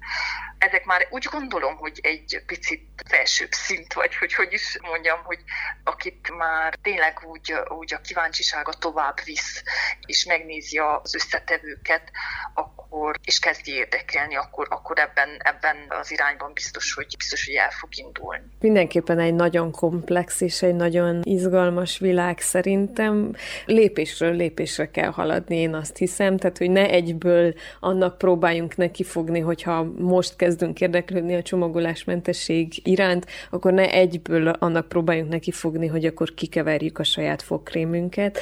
Ezek 0.57 0.85
már 0.85 1.07
úgy 1.09 1.27
gondolom, 1.31 1.75
hogy 1.75 1.99
egy 2.01 2.43
picit 2.45 3.03
felsőbb 3.07 3.51
szint, 3.51 3.93
vagy 3.93 4.15
hogy 4.15 4.33
hogy 4.33 4.53
is 4.53 4.77
mondjam, 4.81 5.23
hogy 5.23 5.39
akit 5.83 6.35
már 6.37 6.75
tényleg 6.81 7.19
úgy, 7.23 7.53
úgy 7.67 7.93
a 7.93 8.01
kíváncsisága 8.01 8.73
tovább 8.73 9.23
visz, 9.23 9.63
és 10.05 10.25
megnézi 10.25 10.77
az 10.77 11.15
összetevőket, 11.15 12.11
akkor, 12.53 13.15
és 13.23 13.39
kezdi 13.39 13.74
érdekelni, 13.75 14.35
akkor, 14.35 14.67
akkor 14.69 14.99
ebben, 14.99 15.29
ebben 15.37 15.75
az 16.01 16.11
irányban 16.11 16.51
biztos 16.53 16.93
hogy, 16.93 17.15
biztos, 17.17 17.45
hogy 17.45 17.55
el 17.55 17.69
fog 17.69 17.89
indulni. 17.97 18.43
Mindenképpen 18.59 19.19
egy 19.19 19.33
nagyon 19.33 19.71
komplex 19.71 20.41
és 20.41 20.61
egy 20.61 20.75
nagyon 20.75 21.21
izgalmas 21.23 21.97
világ 21.97 22.39
szerintem. 22.39 23.35
Lépésről 23.65 24.35
lépésre 24.35 24.91
kell 24.91 25.09
haladni, 25.09 25.55
én 25.55 25.73
azt 25.73 25.97
hiszem, 25.97 26.37
tehát 26.37 26.57
hogy 26.57 26.71
ne 26.71 26.89
egyből 26.89 27.53
annak 27.79 28.17
próbáljunk 28.17 28.75
nekifogni, 28.75 29.39
hogyha 29.39 29.83
most 29.83 30.35
kezdünk 30.35 30.81
érdeklődni 30.81 31.35
a 31.35 31.41
csomagolásmentesség 31.41 32.73
iránt, 32.83 33.25
akkor 33.49 33.73
ne 33.73 33.91
egyből 33.91 34.47
annak 34.47 34.87
próbáljunk 34.87 35.29
nekifogni, 35.29 35.87
hogy 35.87 36.05
akkor 36.05 36.33
kikeverjük 36.33 36.99
a 36.99 37.03
saját 37.03 37.41
fogkrémünket. 37.41 38.39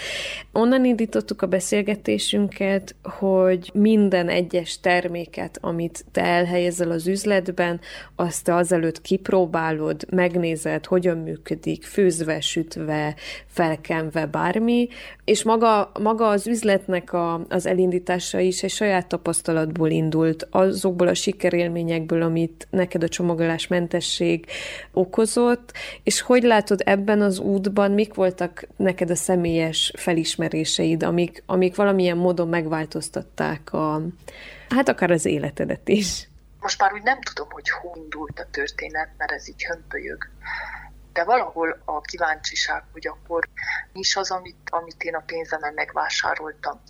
Onnan 0.51 0.85
indítottuk 0.85 1.41
a 1.41 1.47
beszélgetésünket, 1.47 2.95
hogy 3.03 3.71
minden 3.73 4.29
egyes 4.29 4.79
termék 4.79 5.22
terméket, 5.23 5.57
amit 5.61 6.05
te 6.11 6.21
elhelyezel 6.21 6.91
az 6.91 7.07
üzletben, 7.07 7.79
azt 8.15 8.43
te 8.43 8.55
azelőtt 8.55 9.01
kipróbálod, 9.01 10.05
megnézed, 10.09 10.85
hogyan 10.85 11.17
működik, 11.17 11.83
főzve, 11.83 12.41
sütve, 12.41 13.15
felkenve, 13.47 14.25
bármi, 14.25 14.87
és 15.23 15.43
maga, 15.43 15.91
maga 15.99 16.29
az 16.29 16.47
üzletnek 16.47 17.13
a, 17.13 17.45
az 17.49 17.65
elindítása 17.65 18.39
is 18.39 18.63
egy 18.63 18.69
saját 18.69 19.07
tapasztalatból 19.07 19.89
indult, 19.89 20.47
azokból 20.51 21.07
a 21.07 21.13
sikerélményekből, 21.13 22.21
amit 22.21 22.67
neked 22.69 23.03
a 23.03 23.07
csomagolásmentesség 23.07 24.45
okozott, 24.93 25.71
és 26.03 26.21
hogy 26.21 26.43
látod 26.43 26.81
ebben 26.85 27.21
az 27.21 27.39
útban, 27.39 27.91
mik 27.91 28.13
voltak 28.13 28.67
neked 28.77 29.09
a 29.09 29.15
személyes 29.15 29.93
felismeréseid, 29.97 31.03
amik, 31.03 31.43
amik 31.45 31.75
valamilyen 31.75 32.17
módon 32.17 32.47
megváltoztatták 32.47 33.73
a, 33.73 34.01
hát 34.73 34.89
akár 34.89 35.11
az 35.11 35.25
életedet 35.25 35.89
is. 35.89 36.27
Most 36.59 36.81
már 36.81 36.93
úgy 36.93 37.03
nem 37.03 37.21
tudom, 37.21 37.47
hogy 37.51 37.69
hol 37.69 37.97
indult 38.03 38.39
a 38.39 38.47
történet, 38.51 39.09
mert 39.17 39.31
ez 39.31 39.49
így 39.49 39.63
hömpölyög. 39.63 40.29
De 41.13 41.23
valahol 41.23 41.81
a 41.85 42.01
kíváncsiság, 42.01 42.83
hogy 42.91 43.07
akkor 43.07 43.49
mi 43.91 43.99
is 43.99 44.15
az, 44.15 44.31
amit, 44.31 44.69
amit 44.69 45.03
én 45.03 45.15
a 45.15 45.23
pénzemen 45.25 45.73
megvásároltam. 45.73 46.81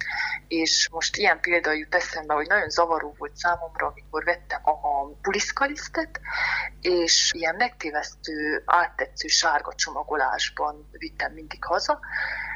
És 0.48 0.90
most 0.92 1.18
ilyen 1.18 1.40
példa 1.40 1.72
jut 1.72 1.96
eszembe, 1.96 2.34
hogy 2.34 2.48
nagyon 2.48 2.70
zavaró 2.70 3.16
volt 3.18 3.36
számomra, 3.36 3.88
amikor 3.88 4.24
vettem 4.24 4.62
a 4.64 5.06
puliszkalisztet, 5.22 6.20
és 6.82 7.32
ilyen 7.36 7.56
megtévesztő, 7.56 8.64
áttetsző 8.66 9.28
sárga 9.28 9.74
csomagolásban 9.74 10.90
vittem 10.92 11.34
mindig 11.34 11.64
haza, 11.64 12.00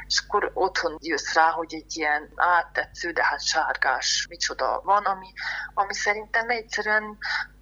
és 0.06 0.22
akkor 0.26 0.50
otthon 0.54 0.96
jössz 1.00 1.34
rá, 1.34 1.50
hogy 1.50 1.74
egy 1.74 1.96
ilyen 1.96 2.32
áttetsző, 2.36 3.10
de 3.10 3.24
hát 3.24 3.42
sárgás 3.42 4.26
micsoda 4.28 4.80
van, 4.84 5.04
ami, 5.04 5.32
ami 5.74 5.94
szerintem 5.94 6.50
egyszerűen 6.50 7.18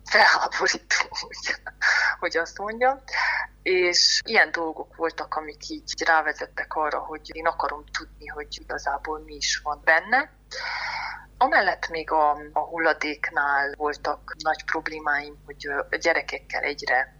felháborító, 0.06 1.06
hogy, 1.08 1.54
hogy 2.18 2.36
azt 2.36 2.58
mondjam. 2.58 3.02
És 3.62 4.20
ilyen 4.24 4.50
dolgok 4.50 4.96
voltak, 4.96 5.34
amik 5.34 5.68
így 5.68 6.02
rávezettek 6.04 6.74
arra, 6.74 6.98
hogy 6.98 7.36
én 7.36 7.46
akarom 7.46 7.84
tudni, 7.98 8.26
hogy 8.26 8.60
igazából 8.60 9.18
mi 9.18 9.34
is 9.34 9.60
van 9.62 9.80
benne. 9.84 10.32
Amellett 11.38 11.88
még 11.88 12.10
a, 12.10 12.30
a 12.52 12.60
hulladéknál 12.60 13.74
voltak 13.76 14.34
nagy 14.42 14.64
problémáim, 14.64 15.42
hogy 15.44 15.66
a 15.90 15.96
gyerekekkel 15.96 16.62
egyre 16.62 17.14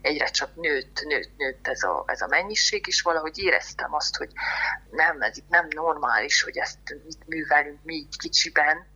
egyre 0.00 0.26
csak 0.26 0.54
nőtt, 0.54 1.00
nőtt, 1.04 1.36
nőtt 1.36 1.68
ez 1.68 1.82
a, 1.82 2.04
ez 2.06 2.20
a 2.20 2.26
mennyiség, 2.26 2.86
és 2.86 3.00
valahogy 3.00 3.38
éreztem 3.38 3.94
azt, 3.94 4.16
hogy 4.16 4.30
nem, 4.90 5.20
ez 5.20 5.36
itt 5.36 5.48
nem 5.48 5.66
normális, 5.70 6.42
hogy 6.42 6.56
ezt 6.56 6.78
mit 7.04 7.26
művelünk 7.26 7.78
mi 7.82 8.06
kicsiben, 8.18 8.86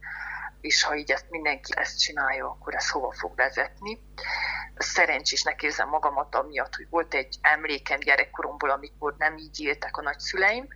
és 0.66 0.82
ha 0.82 0.94
így 0.94 1.10
ezt 1.10 1.30
mindenki 1.30 1.72
ezt 1.76 2.00
csinálja, 2.00 2.46
akkor 2.46 2.74
ez 2.74 2.90
hova 2.90 3.12
fog 3.12 3.36
vezetni. 3.36 4.00
Szerencsésnek 4.76 5.62
érzem 5.62 5.88
magamat 5.88 6.34
amiatt, 6.34 6.74
hogy 6.74 6.86
volt 6.90 7.14
egy 7.14 7.36
emlékem 7.40 7.98
gyerekkoromból, 7.98 8.70
amikor 8.70 9.14
nem 9.18 9.36
így 9.36 9.60
éltek 9.60 9.96
a 9.96 10.02
nagyszüleim, 10.02 10.68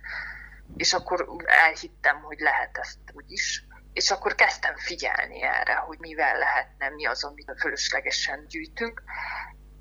és 0.77 0.93
akkor 0.93 1.43
elhittem, 1.45 2.21
hogy 2.21 2.39
lehet 2.39 2.77
ezt 2.77 2.99
úgy 3.13 3.31
is, 3.31 3.65
és 3.93 4.11
akkor 4.11 4.35
kezdtem 4.35 4.75
figyelni 4.75 5.43
erre, 5.43 5.73
hogy 5.73 5.97
mivel 5.99 6.37
lehetne, 6.37 6.89
mi 6.89 7.05
az, 7.05 7.23
amit 7.23 7.53
fölöslegesen 7.57 8.45
gyűjtünk, 8.47 9.03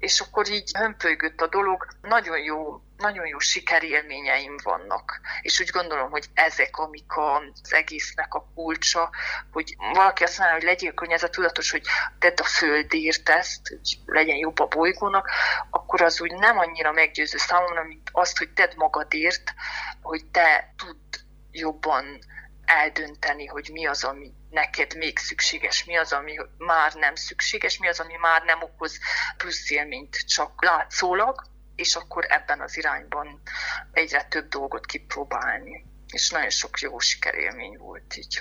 és 0.01 0.20
akkor 0.20 0.51
így 0.51 0.70
hömpölygött 0.78 1.40
a 1.40 1.46
dolog. 1.46 1.86
Nagyon 2.03 2.38
jó 2.38 2.82
nagyon 3.01 3.26
jó 3.26 3.38
sikerélményeim 3.38 4.57
vannak. 4.62 5.20
És 5.42 5.61
úgy 5.61 5.70
gondolom, 5.70 6.11
hogy 6.11 6.26
ezek, 6.34 6.76
amik 6.76 7.16
az 7.16 7.72
egésznek 7.72 8.34
a 8.34 8.51
kulcsa, 8.55 9.11
hogy 9.53 9.76
valaki 9.78 10.22
azt 10.22 10.38
mondja, 10.38 10.57
hogy 10.57 10.66
legyél 10.66 10.94
környezetudatos, 10.94 11.70
hogy 11.70 11.82
tedd 12.18 12.40
a 12.40 12.44
földért 12.44 13.28
ezt, 13.28 13.68
hogy 13.68 13.98
legyen 14.07 14.36
jobb 14.36 14.59
a 14.59 14.66
bolygónak, 14.66 15.30
akkor 15.70 16.03
az 16.03 16.20
úgy 16.20 16.32
nem 16.32 16.59
annyira 16.59 16.92
meggyőző 16.92 17.38
számomra, 17.38 17.84
mint 17.84 18.09
azt, 18.12 18.38
hogy 18.38 18.51
tedd 18.51 18.72
magadért, 18.76 19.55
hogy 20.03 20.24
te 20.24 20.74
tudd 20.76 21.20
jobban 21.51 22.18
eldönteni, 22.70 23.46
hogy 23.46 23.68
mi 23.72 23.86
az, 23.86 24.04
ami 24.04 24.32
neked 24.50 24.96
még 24.96 25.18
szükséges, 25.18 25.84
mi 25.84 25.96
az, 25.96 26.12
ami 26.12 26.36
már 26.58 26.94
nem 26.94 27.14
szükséges, 27.14 27.78
mi 27.78 27.88
az, 27.88 28.00
ami 28.00 28.16
már 28.20 28.42
nem 28.42 28.62
okoz 28.62 28.98
plusz 29.36 29.70
élményt, 29.70 30.26
csak 30.26 30.64
látszólag, 30.64 31.42
és 31.76 31.94
akkor 31.94 32.26
ebben 32.28 32.60
az 32.60 32.76
irányban 32.76 33.40
egyre 33.92 34.24
több 34.24 34.48
dolgot 34.48 34.86
kipróbálni. 34.86 35.84
És 36.12 36.30
nagyon 36.30 36.50
sok 36.50 36.80
jó 36.80 36.98
sikerélmény 36.98 37.76
volt 37.78 38.16
így. 38.16 38.40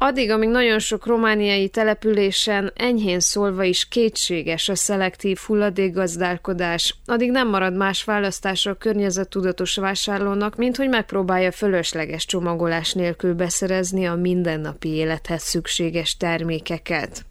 Addig, 0.00 0.30
amíg 0.30 0.48
nagyon 0.48 0.78
sok 0.78 1.06
romániai 1.06 1.68
településen 1.68 2.72
enyhén 2.74 3.20
szólva 3.20 3.62
is 3.62 3.88
kétséges 3.88 4.68
a 4.68 4.74
szelektív 4.74 5.38
hulladékgazdálkodás, 5.46 6.94
addig 7.06 7.30
nem 7.30 7.48
marad 7.48 7.76
más 7.76 8.04
választása 8.04 8.70
a 8.70 8.74
környezettudatos 8.74 9.76
vásárlónak, 9.76 10.56
mint 10.56 10.76
hogy 10.76 10.88
megpróbálja 10.88 11.52
fölösleges 11.52 12.26
csomagolás 12.26 12.92
nélkül 12.92 13.34
beszerezni 13.34 14.06
a 14.06 14.14
mindennapi 14.14 14.88
élethez 14.88 15.42
szükséges 15.42 16.16
termékeket. 16.16 17.24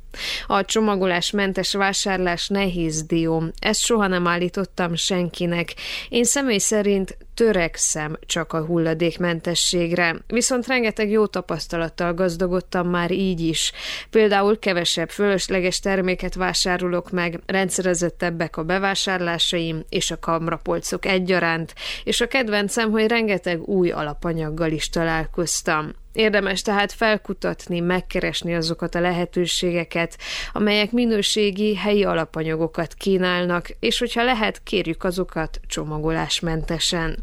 A 0.47 0.65
csomagolás 0.65 1.32
mentes 1.32 1.74
vásárlás 1.74 2.47
nehéz 2.47 3.03
dió. 3.03 3.43
Ezt 3.59 3.86
soha 3.86 4.07
nem 4.07 4.28
állítottam 4.28 4.95
senkinek. 4.95 5.74
Én 6.09 6.24
személy 6.24 6.57
szerint 6.57 7.18
törekszem 7.34 8.18
csak 8.26 8.53
a 8.53 8.65
hulladékmentességre, 8.65 10.15
viszont 10.28 10.68
rengeteg 10.68 11.09
jó 11.09 11.26
tapasztalattal 11.26 12.13
gazdagodtam 12.13 12.89
már 12.89 13.11
így 13.11 13.39
is. 13.39 13.72
Például 14.09 14.59
kevesebb 14.59 15.09
fölösleges 15.09 15.80
terméket 15.80 16.36
vásárolok 16.36 17.11
meg, 17.11 17.39
rendszerezettebbek 17.45 18.57
a 18.57 18.63
bevásárlásaim 18.63 19.84
és 19.89 20.11
a 20.11 20.20
kamrapolcok 20.20 21.05
egyaránt, 21.05 21.74
és 22.03 22.22
a 22.22 22.28
kedvencem, 22.28 22.91
hogy 22.91 23.07
rengeteg 23.07 23.68
új 23.68 23.89
alapanyaggal 23.91 24.72
is 24.72 24.89
találkoztam. 24.89 25.93
Érdemes 26.18 26.61
tehát 26.61 26.91
felkutatni, 26.91 27.80
megkeresni 27.80 28.55
azokat 28.55 28.95
a 28.95 28.99
lehetőségeket, 28.99 30.18
amelyek 30.51 30.91
minőségi 30.91 31.76
helyi 31.76 32.03
alapanyagokat 32.03 32.93
kínálnak, 32.93 33.70
és 33.80 33.99
hogyha 33.99 34.24
lehet, 34.24 34.63
kérjük 34.63 35.03
azokat 35.03 35.59
csomagolásmentesen. 35.68 37.18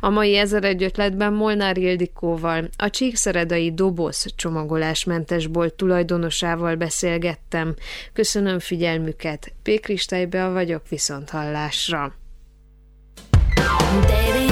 A 0.00 0.08
mai 0.08 0.36
ezer 0.36 0.64
egy 0.64 0.82
ötletben 0.82 1.32
Molnár 1.32 1.76
Ildikóval, 1.76 2.68
a 2.76 2.90
Csíkszeredai 2.90 3.74
Doboz 3.74 4.26
csomagolásmentes 4.36 5.46
bolt 5.46 5.74
tulajdonosával 5.74 6.74
beszélgettem. 6.74 7.74
Köszönöm 8.12 8.58
figyelmüket, 8.58 9.52
P. 9.62 9.80
Kristálybe 9.80 10.48
vagyok 10.48 10.88
viszont 10.88 11.30
hallásra. 11.30 12.14
Baby. 14.00 14.49